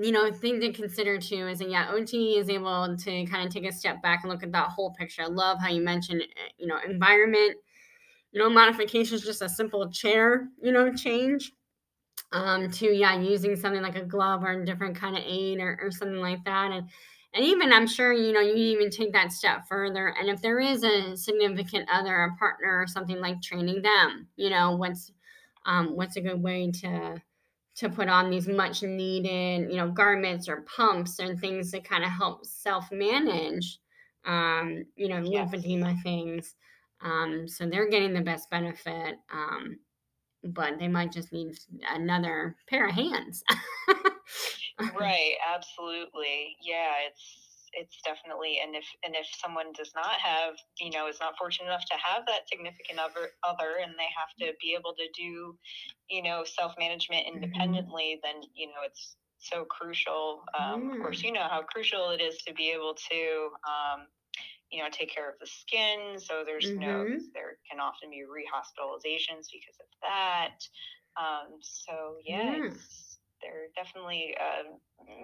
you 0.00 0.10
know 0.12 0.32
thing 0.32 0.60
to 0.60 0.72
consider 0.72 1.18
too 1.18 1.48
is 1.48 1.58
that 1.58 1.70
yeah 1.70 1.92
ot 1.92 2.14
is 2.14 2.48
able 2.48 2.96
to 2.96 3.26
kind 3.26 3.46
of 3.46 3.52
take 3.52 3.66
a 3.66 3.72
step 3.72 4.02
back 4.02 4.20
and 4.22 4.32
look 4.32 4.42
at 4.42 4.52
that 4.52 4.68
whole 4.70 4.92
picture. 4.94 5.22
I 5.22 5.26
love 5.26 5.58
how 5.60 5.68
you 5.68 5.82
mentioned 5.82 6.22
eh, 6.22 6.50
you 6.58 6.66
know 6.66 6.78
environment. 6.86 7.56
You 8.32 8.40
know 8.40 8.50
modification 8.50 9.16
is 9.16 9.22
just 9.22 9.42
a 9.42 9.48
simple 9.48 9.90
chair 9.90 10.48
you 10.62 10.72
know 10.72 10.92
change. 10.92 11.52
Um 12.32 12.70
to 12.72 12.86
yeah 12.86 13.18
using 13.20 13.56
something 13.56 13.82
like 13.82 13.96
a 13.96 14.04
glove 14.04 14.42
or 14.44 14.52
a 14.52 14.64
different 14.64 14.96
kind 14.96 15.16
of 15.16 15.22
aid 15.26 15.58
or, 15.60 15.78
or 15.82 15.90
something 15.90 16.20
like 16.20 16.44
that 16.44 16.70
and 16.72 16.88
and 17.34 17.44
even 17.44 17.72
i'm 17.72 17.86
sure 17.86 18.12
you 18.12 18.32
know 18.32 18.40
you 18.40 18.54
even 18.54 18.90
take 18.90 19.12
that 19.12 19.32
step 19.32 19.66
further 19.68 20.08
and 20.18 20.28
if 20.28 20.40
there 20.42 20.60
is 20.60 20.84
a 20.84 21.16
significant 21.16 21.88
other 21.92 22.24
a 22.24 22.36
partner 22.36 22.80
or 22.80 22.86
something 22.86 23.18
like 23.20 23.40
training 23.42 23.82
them 23.82 24.28
you 24.36 24.50
know 24.50 24.76
what's 24.76 25.12
um 25.66 25.96
what's 25.96 26.16
a 26.16 26.20
good 26.20 26.42
way 26.42 26.70
to 26.70 27.20
to 27.74 27.88
put 27.88 28.08
on 28.08 28.30
these 28.30 28.48
much 28.48 28.82
needed 28.82 29.70
you 29.70 29.76
know 29.76 29.90
garments 29.90 30.48
or 30.48 30.62
pumps 30.62 31.18
and 31.18 31.40
things 31.40 31.70
to 31.70 31.80
kind 31.80 32.04
of 32.04 32.10
help 32.10 32.44
self 32.44 32.90
manage 32.92 33.78
um 34.24 34.84
you 34.96 35.08
know 35.08 35.18
yes. 35.18 35.50
lymphedema 35.50 36.00
things 36.02 36.54
um 37.00 37.48
so 37.48 37.66
they're 37.66 37.88
getting 37.88 38.12
the 38.12 38.20
best 38.20 38.50
benefit 38.50 39.16
um 39.32 39.78
but 40.44 40.78
they 40.78 40.88
might 40.88 41.12
just 41.12 41.32
need 41.32 41.56
another 41.90 42.56
pair 42.66 42.88
of 42.88 42.94
hands. 42.94 43.44
right, 44.98 45.34
absolutely. 45.54 46.56
Yeah, 46.60 46.92
it's 47.08 47.51
it's 47.72 47.96
definitely 48.04 48.58
and 48.62 48.74
if 48.74 48.84
and 49.04 49.14
if 49.14 49.26
someone 49.40 49.72
does 49.76 49.92
not 49.94 50.20
have 50.20 50.54
you 50.78 50.90
know 50.90 51.08
is 51.08 51.20
not 51.20 51.34
fortunate 51.38 51.66
enough 51.66 51.84
to 51.84 51.96
have 51.96 52.24
that 52.26 52.48
significant 52.48 52.98
other 52.98 53.30
other 53.42 53.80
and 53.82 53.92
they 53.98 54.10
have 54.12 54.32
to 54.38 54.54
be 54.60 54.76
able 54.78 54.94
to 54.94 55.06
do 55.16 55.56
you 56.08 56.22
know 56.22 56.44
self 56.44 56.72
management 56.78 57.26
mm-hmm. 57.26 57.42
independently 57.42 58.18
mm-hmm. 58.18 58.40
then 58.40 58.48
you 58.54 58.66
know 58.68 58.82
it's 58.84 59.16
so 59.38 59.64
crucial 59.64 60.44
um, 60.58 60.82
mm. 60.82 60.94
of 60.94 61.00
course 61.02 61.22
you 61.22 61.32
know 61.32 61.48
how 61.50 61.62
crucial 61.62 62.10
it 62.10 62.20
is 62.20 62.38
to 62.46 62.54
be 62.54 62.70
able 62.70 62.94
to 62.94 63.50
um, 63.66 64.06
you 64.72 64.82
know, 64.82 64.88
take 64.90 65.14
care 65.14 65.28
of 65.28 65.38
the 65.38 65.46
skin. 65.46 66.18
So 66.18 66.44
there's 66.46 66.64
mm-hmm. 66.64 66.80
no, 66.80 67.04
there 67.34 67.58
can 67.70 67.78
often 67.78 68.08
be 68.10 68.24
rehospitalizations 68.24 69.52
because 69.52 69.76
of 69.78 69.86
that. 70.00 70.56
Um, 71.20 71.60
so 71.60 72.16
yeah, 72.24 72.56
mm. 72.56 72.78
There 73.42 73.66
are 73.66 73.70
definitely 73.74 74.34
uh, 74.38 74.78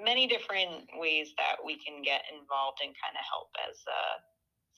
many 0.04 0.26
different 0.26 0.88
ways 0.98 1.32
that 1.38 1.56
we 1.64 1.78
can 1.78 2.02
get 2.02 2.22
involved 2.32 2.78
and 2.82 2.92
kind 2.98 3.14
of 3.14 3.24
help 3.24 3.48
as 3.68 3.76
a 3.86 4.00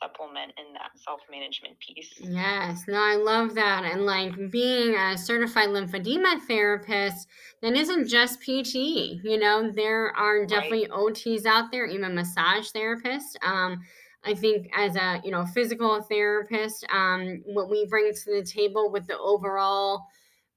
supplement 0.03 0.53
in 0.57 0.73
that 0.73 0.91
self-management 0.97 1.77
piece. 1.79 2.13
Yes, 2.19 2.85
no, 2.89 3.01
I 3.01 3.17
love 3.17 3.55
that. 3.55 3.85
And 3.85 4.07
like 4.07 4.51
being 4.51 4.95
a 4.95 5.17
certified 5.17 5.69
lymphedema 5.69 6.41
therapist, 6.47 7.29
that 7.63 7.75
isn't 7.75 8.09
just 8.09 8.41
PT. 8.41 8.75
You 9.23 9.39
know, 9.39 9.71
there 9.71 10.13
are 10.17 10.47
definitely 10.47 10.89
right. 10.91 11.15
OTs 11.15 11.45
out 11.47 11.71
there, 11.71 11.87
even 11.87 12.15
massage 12.15 12.69
therapists. 12.71 13.37
Um, 13.45 13.81
I 14.25 14.35
think 14.35 14.71
as 14.77 14.97
a 14.97 15.21
you 15.25 15.31
know 15.31 15.47
physical 15.47 16.03
therapist, 16.03 16.87
um, 16.93 17.43
what 17.47 17.71
we 17.71 17.87
bring 17.87 18.13
to 18.13 18.31
the 18.31 18.43
table 18.43 18.91
with 18.91 19.07
the 19.07 19.19
overall 19.19 20.07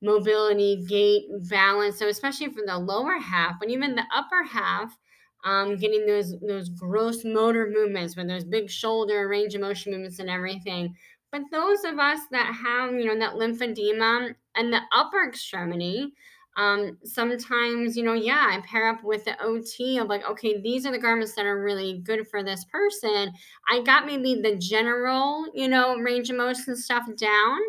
mobility, 0.04 0.86
gait, 0.88 1.26
balance. 1.50 1.98
So 2.00 2.08
especially 2.08 2.50
for 2.50 2.62
the 2.66 2.78
lower 2.78 3.18
half, 3.18 3.56
but 3.60 3.70
even 3.70 3.96
the 3.96 4.06
upper 4.14 4.44
half, 4.44 4.98
um, 5.46 5.76
getting 5.76 6.06
those 6.06 6.40
those 6.40 6.70
gross 6.70 7.26
motor 7.26 7.70
movements 7.74 8.16
with 8.16 8.28
those 8.28 8.46
big 8.46 8.70
shoulder 8.70 9.28
range 9.28 9.56
of 9.56 9.62
motion 9.62 9.92
movements 9.92 10.20
and 10.20 10.30
everything. 10.30 10.96
But 11.32 11.42
those 11.52 11.84
of 11.84 12.00
us 12.00 12.20
that 12.32 12.54
have 12.54 12.94
you 12.94 13.06
know 13.06 13.20
that 13.20 13.36
lymphedema 13.36 14.36
and 14.56 14.72
the 14.72 14.82
upper 14.94 15.28
extremity, 15.28 16.14
um, 16.56 16.98
sometimes, 17.04 17.98
you 17.98 18.04
know, 18.04 18.14
yeah, 18.14 18.48
I 18.52 18.62
pair 18.66 18.88
up 18.88 19.04
with 19.04 19.26
the 19.26 19.42
OT 19.42 19.98
of 19.98 20.08
like, 20.08 20.24
okay, 20.30 20.62
these 20.62 20.86
are 20.86 20.92
the 20.92 21.00
garments 21.00 21.34
that 21.36 21.46
are 21.46 21.64
really 21.64 22.00
good 22.06 22.28
for 22.28 22.44
this 22.44 22.64
person. 22.66 23.32
I 23.68 23.82
got 23.82 24.06
maybe 24.06 24.40
the 24.42 24.56
general, 24.58 25.48
you 25.56 25.68
know, 25.68 25.96
range 25.98 26.30
of 26.30 26.36
motion 26.38 26.76
stuff 26.76 27.06
down. 27.18 27.60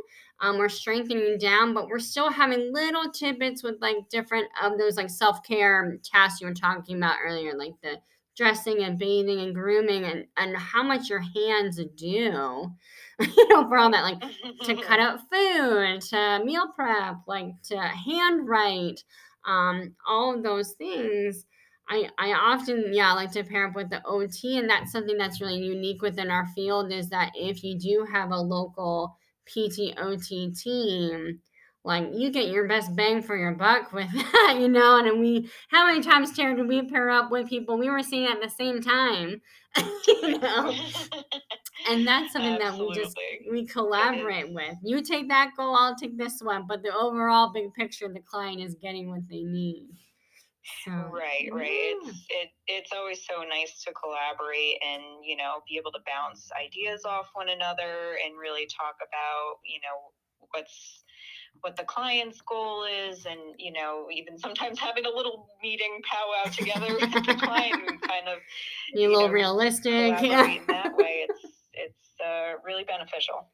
Um, 0.45 0.59
we're 0.59 0.69
strengthening 0.69 1.39
down, 1.39 1.73
but 1.73 1.89
we're 1.89 1.99
still 1.99 2.29
having 2.31 2.71
little 2.71 3.11
tidbits 3.11 3.63
with 3.63 3.77
like 3.81 4.11
different 4.11 4.47
of 4.63 4.77
those 4.77 4.99
like 4.99 5.09
self 5.09 5.43
care 5.43 5.97
tasks 6.05 6.43
you 6.43 6.47
were 6.47 6.53
talking 6.53 6.99
about 6.99 7.17
earlier, 7.25 7.55
like 7.57 7.73
the 7.83 7.97
dressing 8.37 8.83
and 8.83 8.99
bathing 8.99 9.41
and 9.41 9.55
grooming 9.55 10.05
and, 10.05 10.27
and 10.37 10.55
how 10.55 10.83
much 10.83 11.09
your 11.09 11.21
hands 11.21 11.81
do 11.97 12.07
you 12.07 13.49
know 13.49 13.69
for 13.69 13.79
all 13.79 13.91
that 13.91 14.03
like 14.03 14.21
to 14.65 14.75
cut 14.83 15.01
up 15.01 15.21
food 15.33 16.01
to 16.01 16.43
meal 16.45 16.67
prep 16.75 17.17
like 17.29 17.47
to 17.63 17.79
handwrite 17.79 19.03
um 19.47 19.95
all 20.07 20.35
of 20.35 20.43
those 20.43 20.73
things. 20.73 21.47
I, 21.89 22.09
I 22.19 22.33
often 22.33 22.93
yeah 22.93 23.13
like 23.13 23.33
to 23.33 23.45
pair 23.45 23.69
up 23.69 23.77
with 23.77 23.89
the 23.89 24.03
ot 24.05 24.59
and 24.59 24.69
that's 24.69 24.93
something 24.93 25.17
that's 25.17 25.41
really 25.41 25.59
unique 25.59 26.03
within 26.03 26.31
our 26.31 26.47
field 26.49 26.93
is 26.93 27.09
that 27.11 27.33
if 27.35 27.65
you 27.65 27.79
do 27.79 28.07
have 28.13 28.31
a 28.31 28.37
local 28.37 29.17
pt 29.47 29.97
ot 29.99 30.57
team 30.57 31.41
like 31.85 32.09
you 32.15 32.31
get 32.31 32.49
your 32.49 32.67
best 32.67 32.97
bang 32.97 33.23
for 33.23 33.37
your 33.37 33.53
buck 33.53 33.93
with 33.93 34.11
that, 34.15 34.57
you 34.59 34.69
know. 34.69 34.99
And 34.99 35.21
we, 35.21 35.51
how 35.69 35.87
many 35.87 36.01
times, 36.01 36.35
Tara, 36.35 36.57
did 36.57 36.67
we 36.67 36.83
pair 36.89 37.11
up 37.11 37.31
with 37.31 37.49
people 37.49 37.79
we 37.79 37.91
were 37.91 38.03
seeing 38.03 38.27
at 38.27 38.41
the 38.41 38.49
same 38.49 38.81
time, 38.81 39.43
you 40.07 40.39
know? 40.39 40.75
and 41.91 42.07
that's 42.07 42.33
something 42.33 42.59
Absolutely. 42.61 42.63
that 42.63 42.79
we 42.79 42.95
just 42.95 43.17
we 43.51 43.63
mm-hmm. 43.63 43.79
collaborate 43.79 44.53
with. 44.53 44.77
You 44.83 45.03
take 45.03 45.29
that 45.29 45.51
goal, 45.57 45.77
I'll 45.77 45.95
take 45.95 46.17
this 46.17 46.41
one, 46.41 46.67
but 46.67 46.83
the 46.83 46.95
overall 46.95 47.53
big 47.53 47.75
picture, 47.75 48.09
the 48.09 48.21
client 48.21 48.63
is 48.63 48.77
getting 48.81 49.11
what 49.11 49.29
they 49.29 49.43
need. 49.43 49.89
So, 50.85 50.93
right, 51.13 51.49
right. 51.53 51.69
Yeah. 51.69 52.09
It's 52.09 52.27
it 52.31 52.49
it's 52.67 52.93
always 52.93 53.21
so 53.27 53.45
nice 53.45 53.85
to 53.85 53.93
collaborate 53.93 54.81
and 54.81 55.03
you 55.23 55.37
know 55.37 55.61
be 55.69 55.77
able 55.77 55.93
to 55.93 56.01
bounce 56.07 56.49
ideas 56.57 57.05
off 57.05 57.29
one 57.35 57.51
another 57.51 58.17
and 58.25 58.39
really 58.41 58.67
talk 58.67 58.97
about 59.05 59.61
you 59.65 59.81
know 59.85 60.13
what's 60.53 61.05
what 61.61 61.77
the 61.77 61.85
client's 61.85 62.41
goal 62.41 62.85
is 62.85 63.27
and 63.27 63.41
you 63.59 63.73
know 63.73 64.07
even 64.13 64.39
sometimes 64.39 64.79
having 64.89 65.05
a 65.07 65.11
little 65.11 65.49
meeting 65.63 66.01
powwow 66.05 66.51
together 66.51 66.95
with 66.95 67.13
the 67.13 67.35
client 67.35 67.81
and 67.87 68.01
kind 68.09 68.29
of 68.29 68.39
be 68.95 69.05
a 69.05 69.09
little 69.09 69.29
know, 69.29 69.35
realistic 69.35 70.17
yeah 70.23 70.57
that 70.67 70.97
way 70.97 71.27
it's 71.29 71.45
it's 71.75 72.21
uh, 72.25 72.55
really 72.65 72.85
beneficial 72.85 73.47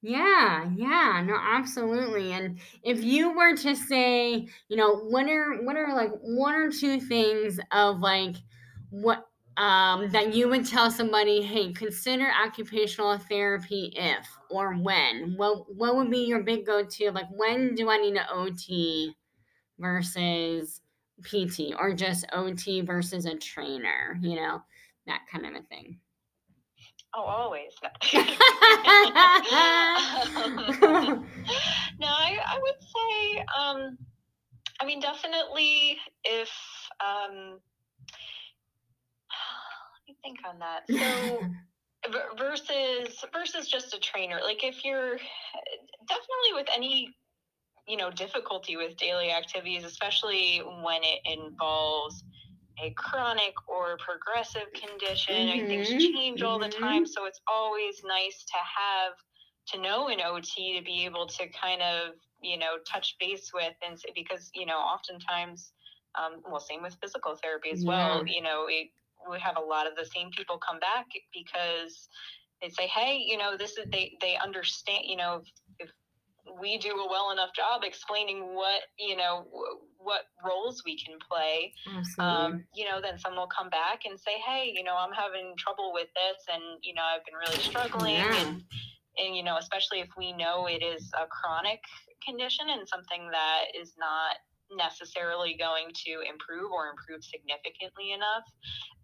yeah, 0.00 0.70
yeah, 0.76 1.22
no, 1.26 1.36
absolutely. 1.40 2.32
And 2.32 2.60
if 2.84 3.02
you 3.02 3.36
were 3.36 3.56
to 3.56 3.74
say, 3.74 4.46
you 4.68 4.76
know, 4.76 4.96
what 4.96 5.28
are 5.28 5.62
what 5.62 5.76
are 5.76 5.94
like 5.94 6.12
one 6.20 6.54
or 6.54 6.70
two 6.70 7.00
things 7.00 7.58
of 7.72 7.98
like 7.98 8.36
what 8.90 9.26
um, 9.56 10.08
that 10.10 10.34
you 10.34 10.48
would 10.48 10.64
tell 10.66 10.88
somebody, 10.90 11.42
hey, 11.42 11.72
consider 11.72 12.30
occupational 12.30 13.18
therapy 13.18 13.92
if 13.96 14.24
or 14.50 14.74
when? 14.74 15.34
What 15.36 15.74
what 15.74 15.96
would 15.96 16.10
be 16.10 16.26
your 16.26 16.44
big 16.44 16.64
go 16.64 16.84
to? 16.84 17.10
Like 17.10 17.28
when 17.30 17.74
do 17.74 17.90
I 17.90 17.96
need 17.98 18.16
an 18.16 18.26
OT 18.32 19.16
versus 19.80 20.80
PT 21.24 21.74
or 21.76 21.92
just 21.92 22.24
OT 22.32 22.82
versus 22.82 23.26
a 23.26 23.36
trainer? 23.36 24.16
You 24.20 24.36
know, 24.36 24.62
that 25.06 25.22
kind 25.32 25.44
of 25.44 25.54
a 25.56 25.66
thing. 25.66 25.98
Oh, 27.14 27.22
always. 27.22 27.72
um, 27.82 27.90
no, 31.98 32.06
I, 32.06 32.38
I 32.46 32.58
would 32.60 32.80
say, 32.80 33.44
um, 33.58 33.98
I 34.80 34.84
mean, 34.86 35.00
definitely 35.00 35.98
if 36.24 36.50
um, 37.00 37.58
let 39.94 40.02
me 40.06 40.16
think 40.22 40.38
on 40.48 40.58
that. 40.58 40.82
So 40.90 41.40
versus 42.38 43.24
versus 43.32 43.68
just 43.68 43.94
a 43.94 43.98
trainer, 43.98 44.40
like 44.42 44.62
if 44.62 44.84
you're 44.84 45.16
definitely 46.06 46.52
with 46.54 46.66
any 46.74 47.08
you 47.86 47.96
know 47.96 48.10
difficulty 48.10 48.76
with 48.76 48.96
daily 48.96 49.32
activities, 49.32 49.84
especially 49.84 50.62
when 50.82 51.02
it 51.02 51.20
involves 51.24 52.22
a 52.82 52.90
chronic 52.96 53.54
or 53.68 53.96
progressive 53.98 54.72
condition, 54.72 55.34
mm-hmm. 55.34 55.66
things 55.66 55.88
change 55.88 56.42
all 56.42 56.58
the 56.58 56.68
time. 56.68 57.04
Mm-hmm. 57.04 57.12
So 57.12 57.26
it's 57.26 57.40
always 57.46 58.02
nice 58.04 58.44
to 58.44 58.58
have 58.58 59.14
to 59.72 59.82
know 59.82 60.08
an 60.08 60.18
OT 60.24 60.78
to 60.78 60.84
be 60.84 61.04
able 61.04 61.26
to 61.26 61.48
kind 61.48 61.82
of 61.82 62.14
you 62.40 62.58
know 62.58 62.76
touch 62.86 63.16
base 63.18 63.50
with 63.52 63.74
and 63.86 63.98
say, 63.98 64.10
because 64.14 64.50
you 64.54 64.64
know 64.64 64.78
oftentimes 64.78 65.72
um, 66.14 66.40
well 66.48 66.60
same 66.60 66.82
with 66.82 66.96
physical 67.02 67.36
therapy 67.42 67.70
as 67.70 67.82
yeah. 67.82 67.88
well 67.88 68.26
you 68.26 68.40
know 68.40 68.66
it, 68.68 68.88
we 69.30 69.38
have 69.40 69.56
a 69.56 69.60
lot 69.60 69.86
of 69.86 69.94
the 69.96 70.06
same 70.06 70.30
people 70.30 70.58
come 70.58 70.78
back 70.78 71.06
because 71.34 72.08
they 72.60 72.68
say, 72.70 72.86
hey, 72.88 73.22
you 73.24 73.36
know, 73.36 73.56
this 73.56 73.72
is 73.72 73.86
they 73.90 74.16
they 74.20 74.36
understand, 74.36 75.04
you 75.04 75.16
know, 75.16 75.42
if 75.78 75.90
we 76.60 76.78
do 76.78 76.90
a 76.90 77.08
well 77.08 77.30
enough 77.30 77.50
job 77.54 77.82
explaining 77.84 78.54
what 78.54 78.82
you 78.98 79.16
know 79.16 79.46
what 80.08 80.24
roles 80.40 80.80
we 80.88 80.96
can 80.96 81.20
play 81.20 81.72
um, 82.18 82.64
you 82.74 82.84
know 82.88 82.98
then 83.00 83.18
someone 83.18 83.44
will 83.44 83.52
come 83.52 83.68
back 83.68 84.08
and 84.08 84.18
say 84.18 84.40
hey 84.40 84.72
you 84.74 84.82
know 84.82 84.96
i'm 84.96 85.12
having 85.12 85.52
trouble 85.58 85.92
with 85.92 86.08
this 86.16 86.40
and 86.48 86.62
you 86.82 86.94
know 86.94 87.04
i've 87.04 87.24
been 87.28 87.36
really 87.36 87.60
struggling 87.62 88.16
yeah. 88.16 88.48
and 88.48 88.64
and 89.18 89.36
you 89.36 89.42
know, 89.42 89.56
especially 89.58 90.00
if 90.00 90.08
we 90.16 90.32
know 90.32 90.66
it 90.66 90.82
is 90.82 91.10
a 91.20 91.26
chronic 91.26 91.80
condition 92.24 92.66
and 92.70 92.88
something 92.88 93.28
that 93.30 93.64
is 93.78 93.94
not 93.98 94.36
necessarily 94.70 95.56
going 95.58 95.88
to 95.94 96.20
improve 96.28 96.70
or 96.70 96.88
improve 96.88 97.24
significantly 97.24 98.12
enough, 98.12 98.44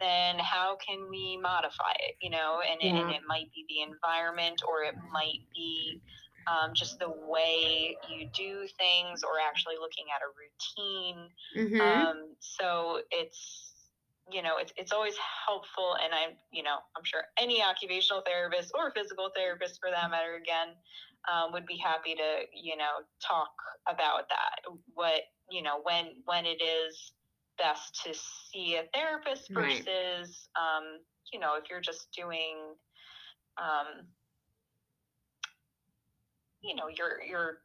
then 0.01 0.39
how 0.39 0.77
can 0.77 1.09
we 1.11 1.39
modify 1.41 1.93
it? 2.07 2.17
You 2.21 2.31
know, 2.31 2.61
and, 2.61 2.79
yeah. 2.81 3.01
and 3.01 3.11
it 3.11 3.23
might 3.27 3.51
be 3.55 3.65
the 3.69 3.83
environment 3.83 4.63
or 4.69 4.85
it 4.85 4.95
might 5.13 5.43
be 5.55 6.01
um, 6.47 6.75
just 6.75 6.99
the 6.99 7.09
way 7.09 7.97
you 8.09 8.29
do 8.35 8.67
things 8.79 9.23
or 9.23 9.41
actually 9.47 9.77
looking 9.81 10.07
at 10.15 10.23
a 10.23 10.31
routine. 10.35 11.29
Mm-hmm. 11.57 11.81
Um, 11.81 12.35
so 12.41 13.01
it's 13.11 13.73
you 14.31 14.43
know 14.43 14.57
it's, 14.59 14.73
it's 14.77 14.93
always 14.93 15.15
helpful 15.47 15.97
and 16.03 16.15
i'm 16.15 16.35
you 16.51 16.63
know 16.63 16.77
i'm 16.97 17.05
sure 17.05 17.25
any 17.39 17.63
occupational 17.63 18.23
therapist 18.25 18.73
or 18.75 18.91
physical 18.93 19.31
therapist 19.37 19.79
for 19.81 19.91
that 19.91 20.11
matter 20.11 20.37
again 20.41 20.75
um, 21.31 21.53
would 21.53 21.67
be 21.67 21.77
happy 21.77 22.15
to 22.15 22.45
you 22.55 22.77
know 22.77 23.05
talk 23.21 23.53
about 23.87 24.29
that 24.29 24.65
what 24.95 25.23
you 25.51 25.63
know 25.63 25.81
when 25.83 26.07
when 26.25 26.47
it 26.47 26.63
is 26.63 27.13
best 27.59 28.03
to 28.03 28.15
see 28.15 28.77
a 28.77 28.85
therapist 28.95 29.51
versus 29.51 29.85
right. 29.87 30.27
um, 30.57 31.01
you 31.33 31.39
know 31.39 31.57
if 31.57 31.69
you're 31.71 31.81
just 31.81 32.09
doing 32.17 32.57
um, 33.59 34.07
you 36.65 36.75
know 36.75 36.89
your 36.89 37.23
your 37.23 37.59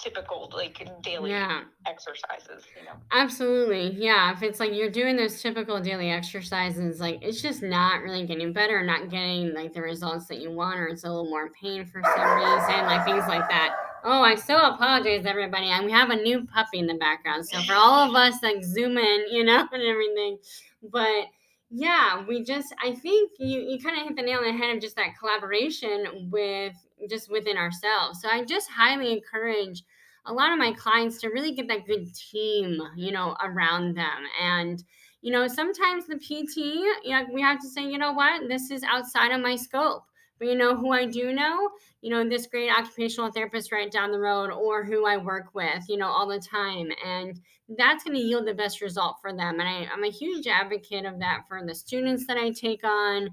typical 0.00 0.50
like 0.54 0.88
daily 1.02 1.30
yeah. 1.30 1.62
exercises 1.86 2.64
you 2.78 2.84
know. 2.84 2.92
Absolutely. 3.10 3.90
Yeah 4.00 4.32
if 4.32 4.42
it's 4.42 4.60
like 4.60 4.72
you're 4.72 4.90
doing 4.90 5.16
those 5.16 5.42
typical 5.42 5.80
daily 5.80 6.10
exercises 6.10 7.00
like 7.00 7.18
it's 7.20 7.42
just 7.42 7.62
not 7.62 8.02
really 8.02 8.24
getting 8.24 8.52
better 8.52 8.84
not 8.84 9.10
getting 9.10 9.52
like 9.54 9.72
the 9.72 9.82
results 9.82 10.26
that 10.26 10.40
you 10.40 10.52
want 10.52 10.78
or 10.78 10.86
it's 10.86 11.02
a 11.02 11.08
little 11.08 11.28
more 11.28 11.50
pain 11.60 11.84
for 11.84 12.00
some 12.04 12.36
reason 12.36 12.84
like 12.86 13.04
things 13.04 13.24
like 13.26 13.48
that. 13.48 13.74
Oh 14.04 14.22
i 14.22 14.36
so 14.36 14.56
apologize 14.56 15.26
everybody. 15.26 15.66
And 15.66 15.84
we 15.84 15.92
have 15.92 16.10
a 16.10 16.16
new 16.16 16.46
puppy 16.46 16.78
in 16.78 16.86
the 16.86 16.94
background. 16.94 17.46
So 17.46 17.60
for 17.62 17.74
all 17.74 18.08
of 18.08 18.14
us 18.14 18.40
like 18.42 18.62
zoom 18.62 18.98
in 18.98 19.24
you 19.30 19.42
know 19.42 19.66
and 19.72 19.82
everything. 19.82 20.38
But 20.92 21.26
yeah 21.70 22.24
we 22.26 22.42
just 22.42 22.74
i 22.82 22.94
think 22.94 23.30
you 23.38 23.60
you 23.60 23.78
kind 23.78 24.00
of 24.00 24.06
hit 24.06 24.16
the 24.16 24.22
nail 24.22 24.38
on 24.38 24.44
the 24.44 24.52
head 24.52 24.74
of 24.74 24.80
just 24.80 24.96
that 24.96 25.10
collaboration 25.20 26.30
with 26.30 26.72
just 27.08 27.30
within 27.30 27.56
ourselves. 27.56 28.20
So 28.20 28.28
I 28.28 28.44
just 28.44 28.68
highly 28.70 29.12
encourage 29.12 29.82
a 30.26 30.32
lot 30.32 30.52
of 30.52 30.58
my 30.58 30.72
clients 30.72 31.20
to 31.20 31.28
really 31.28 31.52
get 31.52 31.68
that 31.68 31.86
good 31.86 32.14
team, 32.14 32.80
you 32.96 33.12
know, 33.12 33.36
around 33.42 33.96
them. 33.96 34.24
And, 34.40 34.82
you 35.22 35.32
know, 35.32 35.48
sometimes 35.48 36.06
the 36.06 36.16
PT, 36.16 36.56
you 37.04 37.10
know, 37.10 37.26
we 37.32 37.40
have 37.40 37.60
to 37.60 37.68
say, 37.68 37.82
you 37.82 37.98
know 37.98 38.12
what, 38.12 38.48
this 38.48 38.70
is 38.70 38.84
outside 38.84 39.32
of 39.32 39.40
my 39.40 39.56
scope. 39.56 40.04
But 40.38 40.48
you 40.48 40.54
know 40.54 40.76
who 40.76 40.92
I 40.92 41.04
do 41.04 41.32
know? 41.32 41.70
You 42.00 42.10
know, 42.10 42.28
this 42.28 42.46
great 42.46 42.70
occupational 42.70 43.32
therapist 43.32 43.72
right 43.72 43.90
down 43.90 44.12
the 44.12 44.20
road 44.20 44.50
or 44.50 44.84
who 44.84 45.04
I 45.04 45.16
work 45.16 45.46
with, 45.52 45.88
you 45.88 45.96
know, 45.96 46.06
all 46.06 46.28
the 46.28 46.38
time. 46.38 46.92
And 47.04 47.40
that's 47.76 48.04
going 48.04 48.16
to 48.16 48.22
yield 48.22 48.46
the 48.46 48.54
best 48.54 48.80
result 48.80 49.16
for 49.20 49.32
them. 49.32 49.58
And 49.58 49.68
I, 49.68 49.88
I'm 49.92 50.04
a 50.04 50.10
huge 50.10 50.46
advocate 50.46 51.04
of 51.04 51.18
that 51.18 51.42
for 51.48 51.60
the 51.66 51.74
students 51.74 52.26
that 52.26 52.36
I 52.36 52.50
take 52.50 52.84
on 52.84 53.30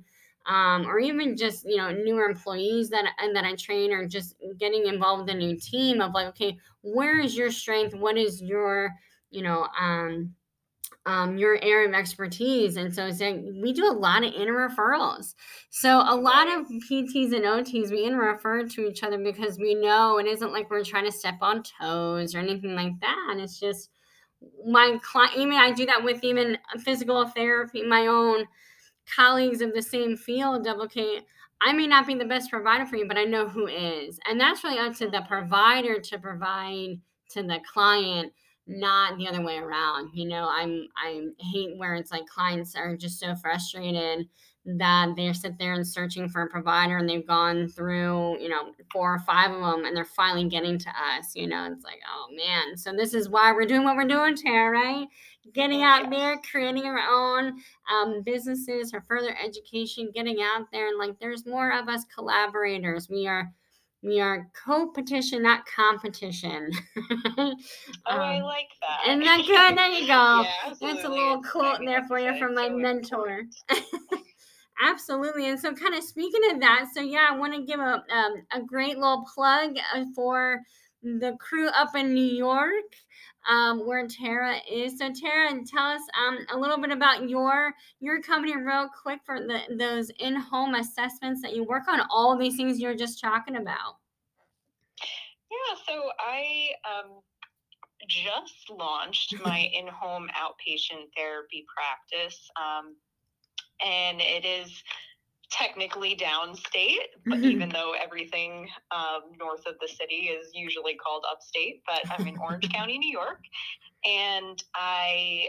um, 0.47 0.85
or 0.87 0.99
even 0.99 1.35
just 1.35 1.65
you 1.65 1.77
know 1.77 1.91
newer 1.91 2.25
employees 2.25 2.89
that 2.89 3.05
and 3.19 3.35
that 3.35 3.45
I 3.45 3.55
train 3.55 3.91
or 3.91 4.07
just 4.07 4.35
getting 4.59 4.85
involved 4.85 5.29
in 5.29 5.37
a 5.37 5.39
new 5.39 5.57
team 5.57 6.01
of 6.01 6.13
like 6.13 6.27
okay 6.27 6.57
where 6.81 7.19
is 7.19 7.35
your 7.35 7.51
strength? 7.51 7.95
What 7.95 8.17
is 8.17 8.41
your 8.41 8.93
you 9.31 9.41
know 9.41 9.67
um, 9.79 10.33
um, 11.05 11.37
your 11.37 11.61
area 11.63 11.87
of 11.87 11.93
expertise? 11.93 12.77
And 12.77 12.93
so 12.93 13.05
like 13.07 13.43
we 13.61 13.73
do 13.73 13.85
a 13.85 13.93
lot 13.93 14.23
of 14.23 14.33
inter 14.33 14.69
referrals 14.69 15.33
so 15.69 15.97
a 15.99 16.15
lot 16.15 16.47
of 16.47 16.67
PTs 16.89 17.33
and 17.33 17.43
OTs 17.43 17.91
we 17.91 18.05
inter 18.05 18.31
refer 18.31 18.67
to 18.67 18.87
each 18.87 19.03
other 19.03 19.17
because 19.17 19.57
we 19.57 19.75
know 19.75 20.19
it 20.19 20.27
isn't 20.27 20.53
like 20.53 20.69
we're 20.69 20.83
trying 20.83 21.05
to 21.05 21.11
step 21.11 21.35
on 21.41 21.63
toes 21.63 22.35
or 22.35 22.39
anything 22.39 22.75
like 22.75 22.99
that. 23.01 23.35
It's 23.37 23.59
just 23.59 23.89
my 24.65 24.99
client 25.01 25.37
even 25.37 25.53
I 25.53 25.71
do 25.71 25.85
that 25.85 26.03
with 26.03 26.23
even 26.23 26.57
physical 26.79 27.25
therapy 27.27 27.83
my 27.83 28.07
own 28.07 28.45
colleagues 29.13 29.61
of 29.61 29.73
the 29.73 29.81
same 29.81 30.15
field 30.17 30.67
of 30.67 30.79
okay 30.79 31.21
i 31.61 31.71
may 31.73 31.87
not 31.87 32.07
be 32.07 32.15
the 32.15 32.25
best 32.25 32.49
provider 32.49 32.85
for 32.85 32.95
you 32.95 33.07
but 33.07 33.17
i 33.17 33.23
know 33.23 33.47
who 33.47 33.67
is. 33.67 34.19
And 34.29 34.39
that's 34.39 34.63
really 34.63 34.79
up 34.79 34.95
to 34.95 35.09
the 35.09 35.23
provider 35.27 35.99
to 35.99 36.19
provide 36.19 36.99
to 37.31 37.43
the 37.43 37.59
client 37.71 38.33
not 38.67 39.17
the 39.17 39.27
other 39.27 39.43
way 39.43 39.57
around. 39.57 40.09
You 40.13 40.27
know 40.27 40.47
i'm 40.49 40.87
i 40.97 41.27
hate 41.39 41.77
where 41.77 41.95
it's 41.95 42.11
like 42.11 42.25
clients 42.27 42.75
are 42.75 42.95
just 42.97 43.19
so 43.19 43.35
frustrated 43.35 44.27
that 44.65 45.15
they 45.15 45.31
sit 45.31 45.57
there 45.59 45.73
and 45.73 45.87
searching 45.87 46.27
for 46.27 46.41
a 46.41 46.49
provider 46.49 46.97
and 46.97 47.07
they've 47.07 47.27
gone 47.27 47.67
through 47.67 48.39
you 48.41 48.49
know 48.49 48.71
four 48.91 49.13
or 49.13 49.19
five 49.19 49.51
of 49.51 49.61
them 49.61 49.85
and 49.85 49.95
they're 49.95 50.03
finally 50.03 50.49
getting 50.49 50.77
to 50.77 50.89
us 50.89 51.35
you 51.35 51.47
know 51.47 51.69
it's 51.71 51.83
like 51.83 51.99
oh 52.11 52.33
man 52.35 52.75
so 52.75 52.91
this 52.91 53.13
is 53.13 53.29
why 53.29 53.51
we're 53.51 53.65
doing 53.65 53.83
what 53.83 53.95
we're 53.95 54.07
doing 54.07 54.35
Tara 54.35 54.71
right 54.71 55.07
getting 55.53 55.83
out 55.83 56.09
there 56.09 56.39
creating 56.49 56.85
our 56.85 56.99
own 56.99 57.53
um, 57.91 58.23
businesses 58.23 58.89
for 58.89 59.01
further 59.01 59.37
education 59.43 60.09
getting 60.13 60.41
out 60.41 60.65
there 60.71 60.87
and 60.87 60.97
like 60.97 61.19
there's 61.19 61.45
more 61.45 61.71
of 61.71 61.87
us 61.87 62.03
collaborators 62.15 63.07
we 63.07 63.27
are 63.27 63.53
we 64.05 64.19
are 64.19 64.47
co-petition, 64.63 65.41
not 65.41 65.65
competition. 65.65 66.69
oh, 67.37 67.41
um, 67.41 67.55
I 68.05 68.39
like 68.41 68.67
that. 68.81 68.99
And 69.07 69.19
that 69.23 69.37
good? 69.47 69.75
There 69.75 69.87
you 69.89 70.05
go. 70.05 70.43
yeah, 70.43 70.73
That's 70.79 71.03
a 71.03 71.09
little 71.09 71.41
quote 71.41 71.79
there 71.79 72.05
for 72.07 72.19
you 72.19 72.37
from 72.37 72.53
my 72.53 72.69
mentor. 72.69 73.41
Absolutely. 74.81 75.47
And 75.47 75.59
so, 75.59 75.73
kind 75.73 75.95
of 75.95 76.03
speaking 76.03 76.41
of 76.51 76.59
that, 76.59 76.87
so 76.93 77.01
yeah, 77.01 77.27
I 77.31 77.37
want 77.37 77.53
to 77.53 77.63
give 77.63 77.79
a 77.79 78.03
um, 78.13 78.45
a 78.51 78.61
great 78.61 78.97
little 78.97 79.25
plug 79.33 79.77
uh, 79.93 80.03
for 80.13 80.61
the 81.01 81.37
crew 81.39 81.69
up 81.69 81.95
in 81.95 82.13
New 82.13 82.25
York, 82.25 82.83
um, 83.49 83.87
where 83.87 84.05
Tara 84.07 84.57
is. 84.69 84.97
So, 84.97 85.11
Tara, 85.13 85.51
tell 85.65 85.85
us 85.85 86.01
um, 86.19 86.39
a 86.51 86.59
little 86.59 86.77
bit 86.77 86.91
about 86.91 87.29
your 87.29 87.73
your 88.01 88.21
company, 88.21 88.57
real 88.57 88.89
quick, 89.01 89.19
for 89.25 89.39
the, 89.39 89.61
those 89.77 90.11
in 90.19 90.35
home 90.35 90.75
assessments 90.75 91.41
that 91.41 91.55
you 91.55 91.63
work 91.63 91.87
on. 91.87 92.01
All 92.09 92.37
these 92.37 92.57
things 92.57 92.79
you're 92.79 92.95
just 92.95 93.21
talking 93.21 93.55
about. 93.55 93.97
Yeah. 95.51 95.75
So 95.87 96.09
I. 96.19 96.69
Um 96.85 97.21
just 98.07 98.69
launched 98.69 99.33
my 99.43 99.67
in-home 99.73 100.29
outpatient 100.37 101.09
therapy 101.17 101.65
practice 101.75 102.49
um, 102.55 102.95
and 103.83 104.21
it 104.21 104.45
is 104.45 104.83
technically 105.51 106.15
downstate, 106.15 106.97
but 107.25 107.35
mm-hmm. 107.35 107.45
even 107.45 107.69
though 107.69 107.93
everything 108.01 108.67
um, 108.91 109.21
north 109.39 109.65
of 109.67 109.75
the 109.79 109.87
city 109.87 110.29
is 110.29 110.51
usually 110.53 110.95
called 110.95 111.23
upstate, 111.31 111.81
but 111.85 112.01
I'm 112.11 112.27
in 112.27 112.37
Orange 112.37 112.69
County, 112.73 112.97
New 112.97 113.11
York, 113.11 113.39
and 114.03 114.61
I 114.73 115.47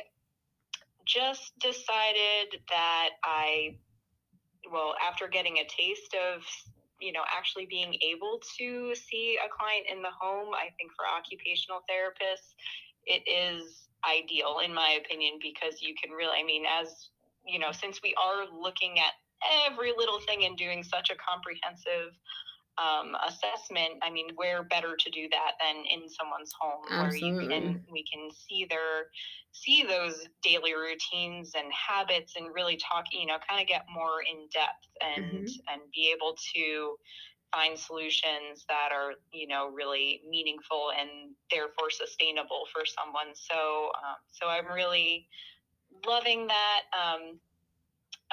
just 1.05 1.59
decided 1.61 2.61
that 2.69 3.11
I, 3.25 3.77
well, 4.71 4.95
after 5.07 5.29
getting 5.29 5.59
a 5.59 5.65
taste 5.65 6.15
of 6.15 6.43
you 7.01 7.12
know 7.12 7.23
actually 7.31 7.67
being 7.67 7.95
able 8.01 8.41
to 8.59 8.95
see 8.95 9.39
a 9.45 9.49
client 9.53 9.85
in 9.91 10.01
the 10.01 10.09
home 10.19 10.55
i 10.55 10.73
think 10.79 10.91
for 10.97 11.05
occupational 11.05 11.81
therapists 11.85 12.57
it 13.05 13.23
is 13.29 13.89
ideal 14.09 14.61
in 14.65 14.73
my 14.73 14.99
opinion 15.05 15.35
because 15.43 15.83
you 15.83 15.95
can 16.03 16.11
really 16.11 16.39
i 16.41 16.43
mean 16.43 16.65
as 16.65 17.11
you 17.47 17.59
know, 17.59 17.73
since 17.73 18.01
we 18.03 18.15
are 18.15 18.47
looking 18.61 18.99
at 18.99 19.15
every 19.71 19.93
little 19.97 20.21
thing 20.21 20.45
and 20.45 20.57
doing 20.57 20.83
such 20.83 21.11
a 21.11 21.17
comprehensive 21.17 22.13
um, 22.79 23.17
assessment, 23.27 24.03
I 24.03 24.11
mean, 24.11 24.29
where 24.35 24.65
better 24.65 24.97
to 24.97 25.11
do 25.11 25.29
that 25.31 25.53
than 25.61 25.85
in 25.89 26.09
someone's 26.09 26.53
home 26.61 26.85
Absolutely. 26.91 27.33
where 27.33 27.43
you 27.43 27.49
can 27.49 27.85
we 27.91 28.05
can 28.05 28.29
see 28.31 28.67
their 28.69 29.09
see 29.53 29.83
those 29.83 30.29
daily 30.43 30.75
routines 30.75 31.53
and 31.57 31.73
habits 31.73 32.35
and 32.37 32.55
really 32.55 32.77
talk, 32.77 33.07
you 33.13 33.27
know, 33.27 33.39
kind 33.49 33.63
of 33.63 33.67
get 33.67 33.85
more 33.93 34.21
in 34.31 34.49
depth 34.53 34.89
and 35.01 35.47
mm-hmm. 35.47 35.73
and 35.73 35.83
be 35.95 36.13
able 36.15 36.37
to 36.55 36.97
find 37.55 37.79
solutions 37.79 38.67
that 38.69 38.91
are 38.93 39.13
you 39.33 39.47
know 39.47 39.71
really 39.73 40.21
meaningful 40.29 40.91
and 40.99 41.33
therefore 41.51 41.91
sustainable 41.91 42.65
for 42.73 42.85
someone. 42.85 43.33
So 43.35 43.91
um, 43.97 44.17
so 44.29 44.49
I'm 44.49 44.67
really 44.67 45.29
loving 46.07 46.47
that. 46.47 46.81
Um, 46.93 47.39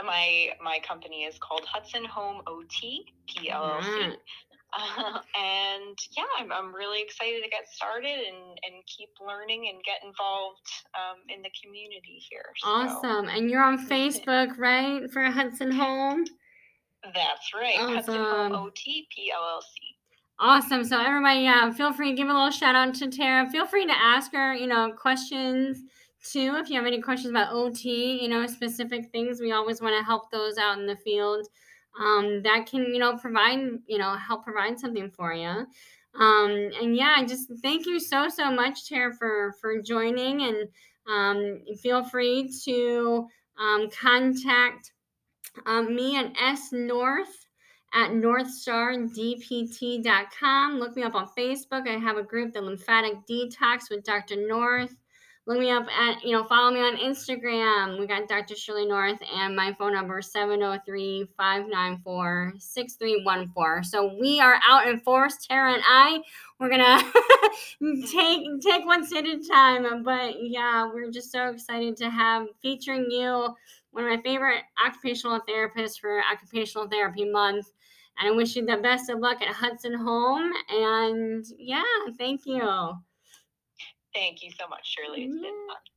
my 0.06 0.50
my 0.64 0.80
company 0.88 1.24
is 1.24 1.38
called 1.38 1.66
Hudson 1.72 2.06
Home 2.06 2.42
OT 2.48 3.06
PLLC. 3.30 3.84
Mm-hmm. 3.84 4.12
Uh, 4.76 5.20
and 5.40 5.98
yeah, 6.18 6.24
I'm, 6.40 6.52
I'm 6.52 6.74
really 6.74 7.02
excited 7.02 7.44
to 7.44 7.50
get 7.50 7.70
started 7.70 8.10
and, 8.10 8.58
and 8.66 8.84
keep 8.88 9.10
learning 9.26 9.70
and 9.72 9.84
get 9.84 9.98
involved 10.04 10.66
um, 10.96 11.20
in 11.30 11.44
the 11.44 11.50
community 11.64 12.22
here. 12.30 12.46
So. 12.58 12.68
Awesome. 12.70 13.30
And 13.30 13.52
you're 13.52 13.64
on 13.64 13.88
Facebook, 13.88 14.58
right, 14.58 15.12
for 15.12 15.24
Hudson 15.26 15.72
Home? 15.72 16.26
That's 17.04 17.54
right. 17.54 17.76
Awesome. 17.78 17.94
Hudson 17.94 18.16
Home 18.16 18.52
OT 18.54 19.08
PLLC. 19.16 19.94
Awesome. 20.40 20.84
So 20.84 21.00
everybody, 21.00 21.42
yeah, 21.42 21.72
feel 21.72 21.94
free 21.94 22.10
to 22.10 22.16
give 22.16 22.28
a 22.28 22.34
little 22.34 22.50
shout 22.50 22.76
out 22.76 22.96
to 22.96 23.10
Tara. 23.10 23.50
Feel 23.52 23.68
free 23.68 23.86
to 23.86 23.94
ask 23.96 24.34
her, 24.34 24.56
you 24.56 24.68
know, 24.68 24.92
questions 24.92 25.84
too 26.24 26.56
if 26.58 26.70
you 26.70 26.76
have 26.76 26.86
any 26.86 27.02
questions 27.02 27.30
about 27.30 27.54
ot 27.54 27.84
you 27.84 28.28
know 28.28 28.46
specific 28.48 29.12
things 29.12 29.40
we 29.40 29.52
always 29.52 29.82
want 29.82 29.98
to 29.98 30.04
help 30.04 30.32
those 30.32 30.58
out 30.58 30.80
in 30.80 30.88
the 30.88 30.96
field 30.98 31.48
um, 32.00 32.42
that 32.42 32.66
can 32.66 32.94
you 32.94 33.00
know 33.00 33.18
provide 33.18 33.60
you 33.88 33.98
know 33.98 34.16
help 34.16 34.44
provide 34.44 34.80
something 34.80 35.10
for 35.12 35.34
you 35.34 35.66
um, 36.20 36.70
and 36.82 36.96
yeah 36.96 37.24
just 37.24 37.52
thank 37.62 37.86
you 37.86 38.00
so 38.00 38.30
so 38.30 38.52
much 38.52 38.88
Tara 38.88 39.14
for 39.14 39.56
for 39.60 39.82
joining 39.82 40.44
and 40.44 40.68
um, 41.08 41.62
feel 41.82 42.04
free 42.04 42.52
to 42.66 43.28
um, 43.58 43.90
contact 43.90 44.92
um, 45.66 45.96
me 45.96 46.18
at 46.18 46.32
S 46.40 46.72
North 46.72 47.48
at 47.94 48.12
northstardpt.com. 48.12 50.80
Look 50.80 50.96
me 50.96 51.04
up 51.04 51.16
on 51.16 51.28
Facebook. 51.38 51.88
I 51.88 52.00
have 52.00 52.18
a 52.18 52.24
group, 52.24 52.54
The 52.54 52.62
Lymphatic 52.62 53.14
Detox 53.30 53.90
with 53.90 54.04
Dr. 54.04 54.48
North. 54.48 54.96
Look 55.46 55.60
me 55.60 55.72
up 55.72 55.86
at, 55.92 56.24
you 56.24 56.32
know, 56.32 56.46
follow 56.46 56.72
me 56.72 56.80
on 56.80 56.96
Instagram. 56.96 58.00
We 58.00 58.08
got 58.08 58.30
Dr. 58.30 58.56
Shirley 58.56 58.86
North 58.86 59.20
and 59.36 59.54
my 59.54 59.74
phone 59.74 59.92
number 59.92 60.22
703 60.22 61.28
594 61.36 62.54
6314. 62.60 63.84
So 63.84 64.18
we 64.18 64.40
are 64.40 64.58
out 64.66 64.88
in 64.88 65.02
force, 65.02 65.46
Tara 65.46 65.74
and 65.74 65.84
I. 65.86 66.22
We're 66.62 66.70
gonna 66.70 67.04
take 68.10 68.62
take 68.62 68.86
one 68.86 69.06
step 69.06 69.26
at 69.26 69.40
a 69.40 69.44
time. 69.46 70.04
But 70.04 70.36
yeah, 70.42 70.88
we're 70.88 71.12
just 71.12 71.30
so 71.30 71.50
excited 71.50 71.98
to 71.98 72.10
have 72.10 72.48
featuring 72.62 73.12
you, 73.12 73.54
one 73.92 74.06
of 74.06 74.10
my 74.10 74.22
favorite 74.22 74.64
occupational 74.86 75.42
therapists 75.42 76.00
for 76.00 76.22
Occupational 76.32 76.88
Therapy 76.88 77.30
Month. 77.30 77.68
And 78.18 78.30
I 78.30 78.32
wish 78.32 78.56
you 78.56 78.66
the 78.66 78.78
best 78.78 79.10
of 79.10 79.20
luck 79.20 79.42
at 79.42 79.54
Hudson 79.54 79.94
Home. 79.94 80.54
And 80.70 81.46
yeah, 81.58 81.84
thank 82.18 82.46
you. 82.46 82.94
Thank 84.14 84.44
you 84.44 84.52
so 84.52 84.68
much, 84.68 84.96
Shirley. 84.96 85.24
It's 85.24 85.34
been 85.34 85.44
mm-hmm. 85.44 85.68
fun. 85.68 85.93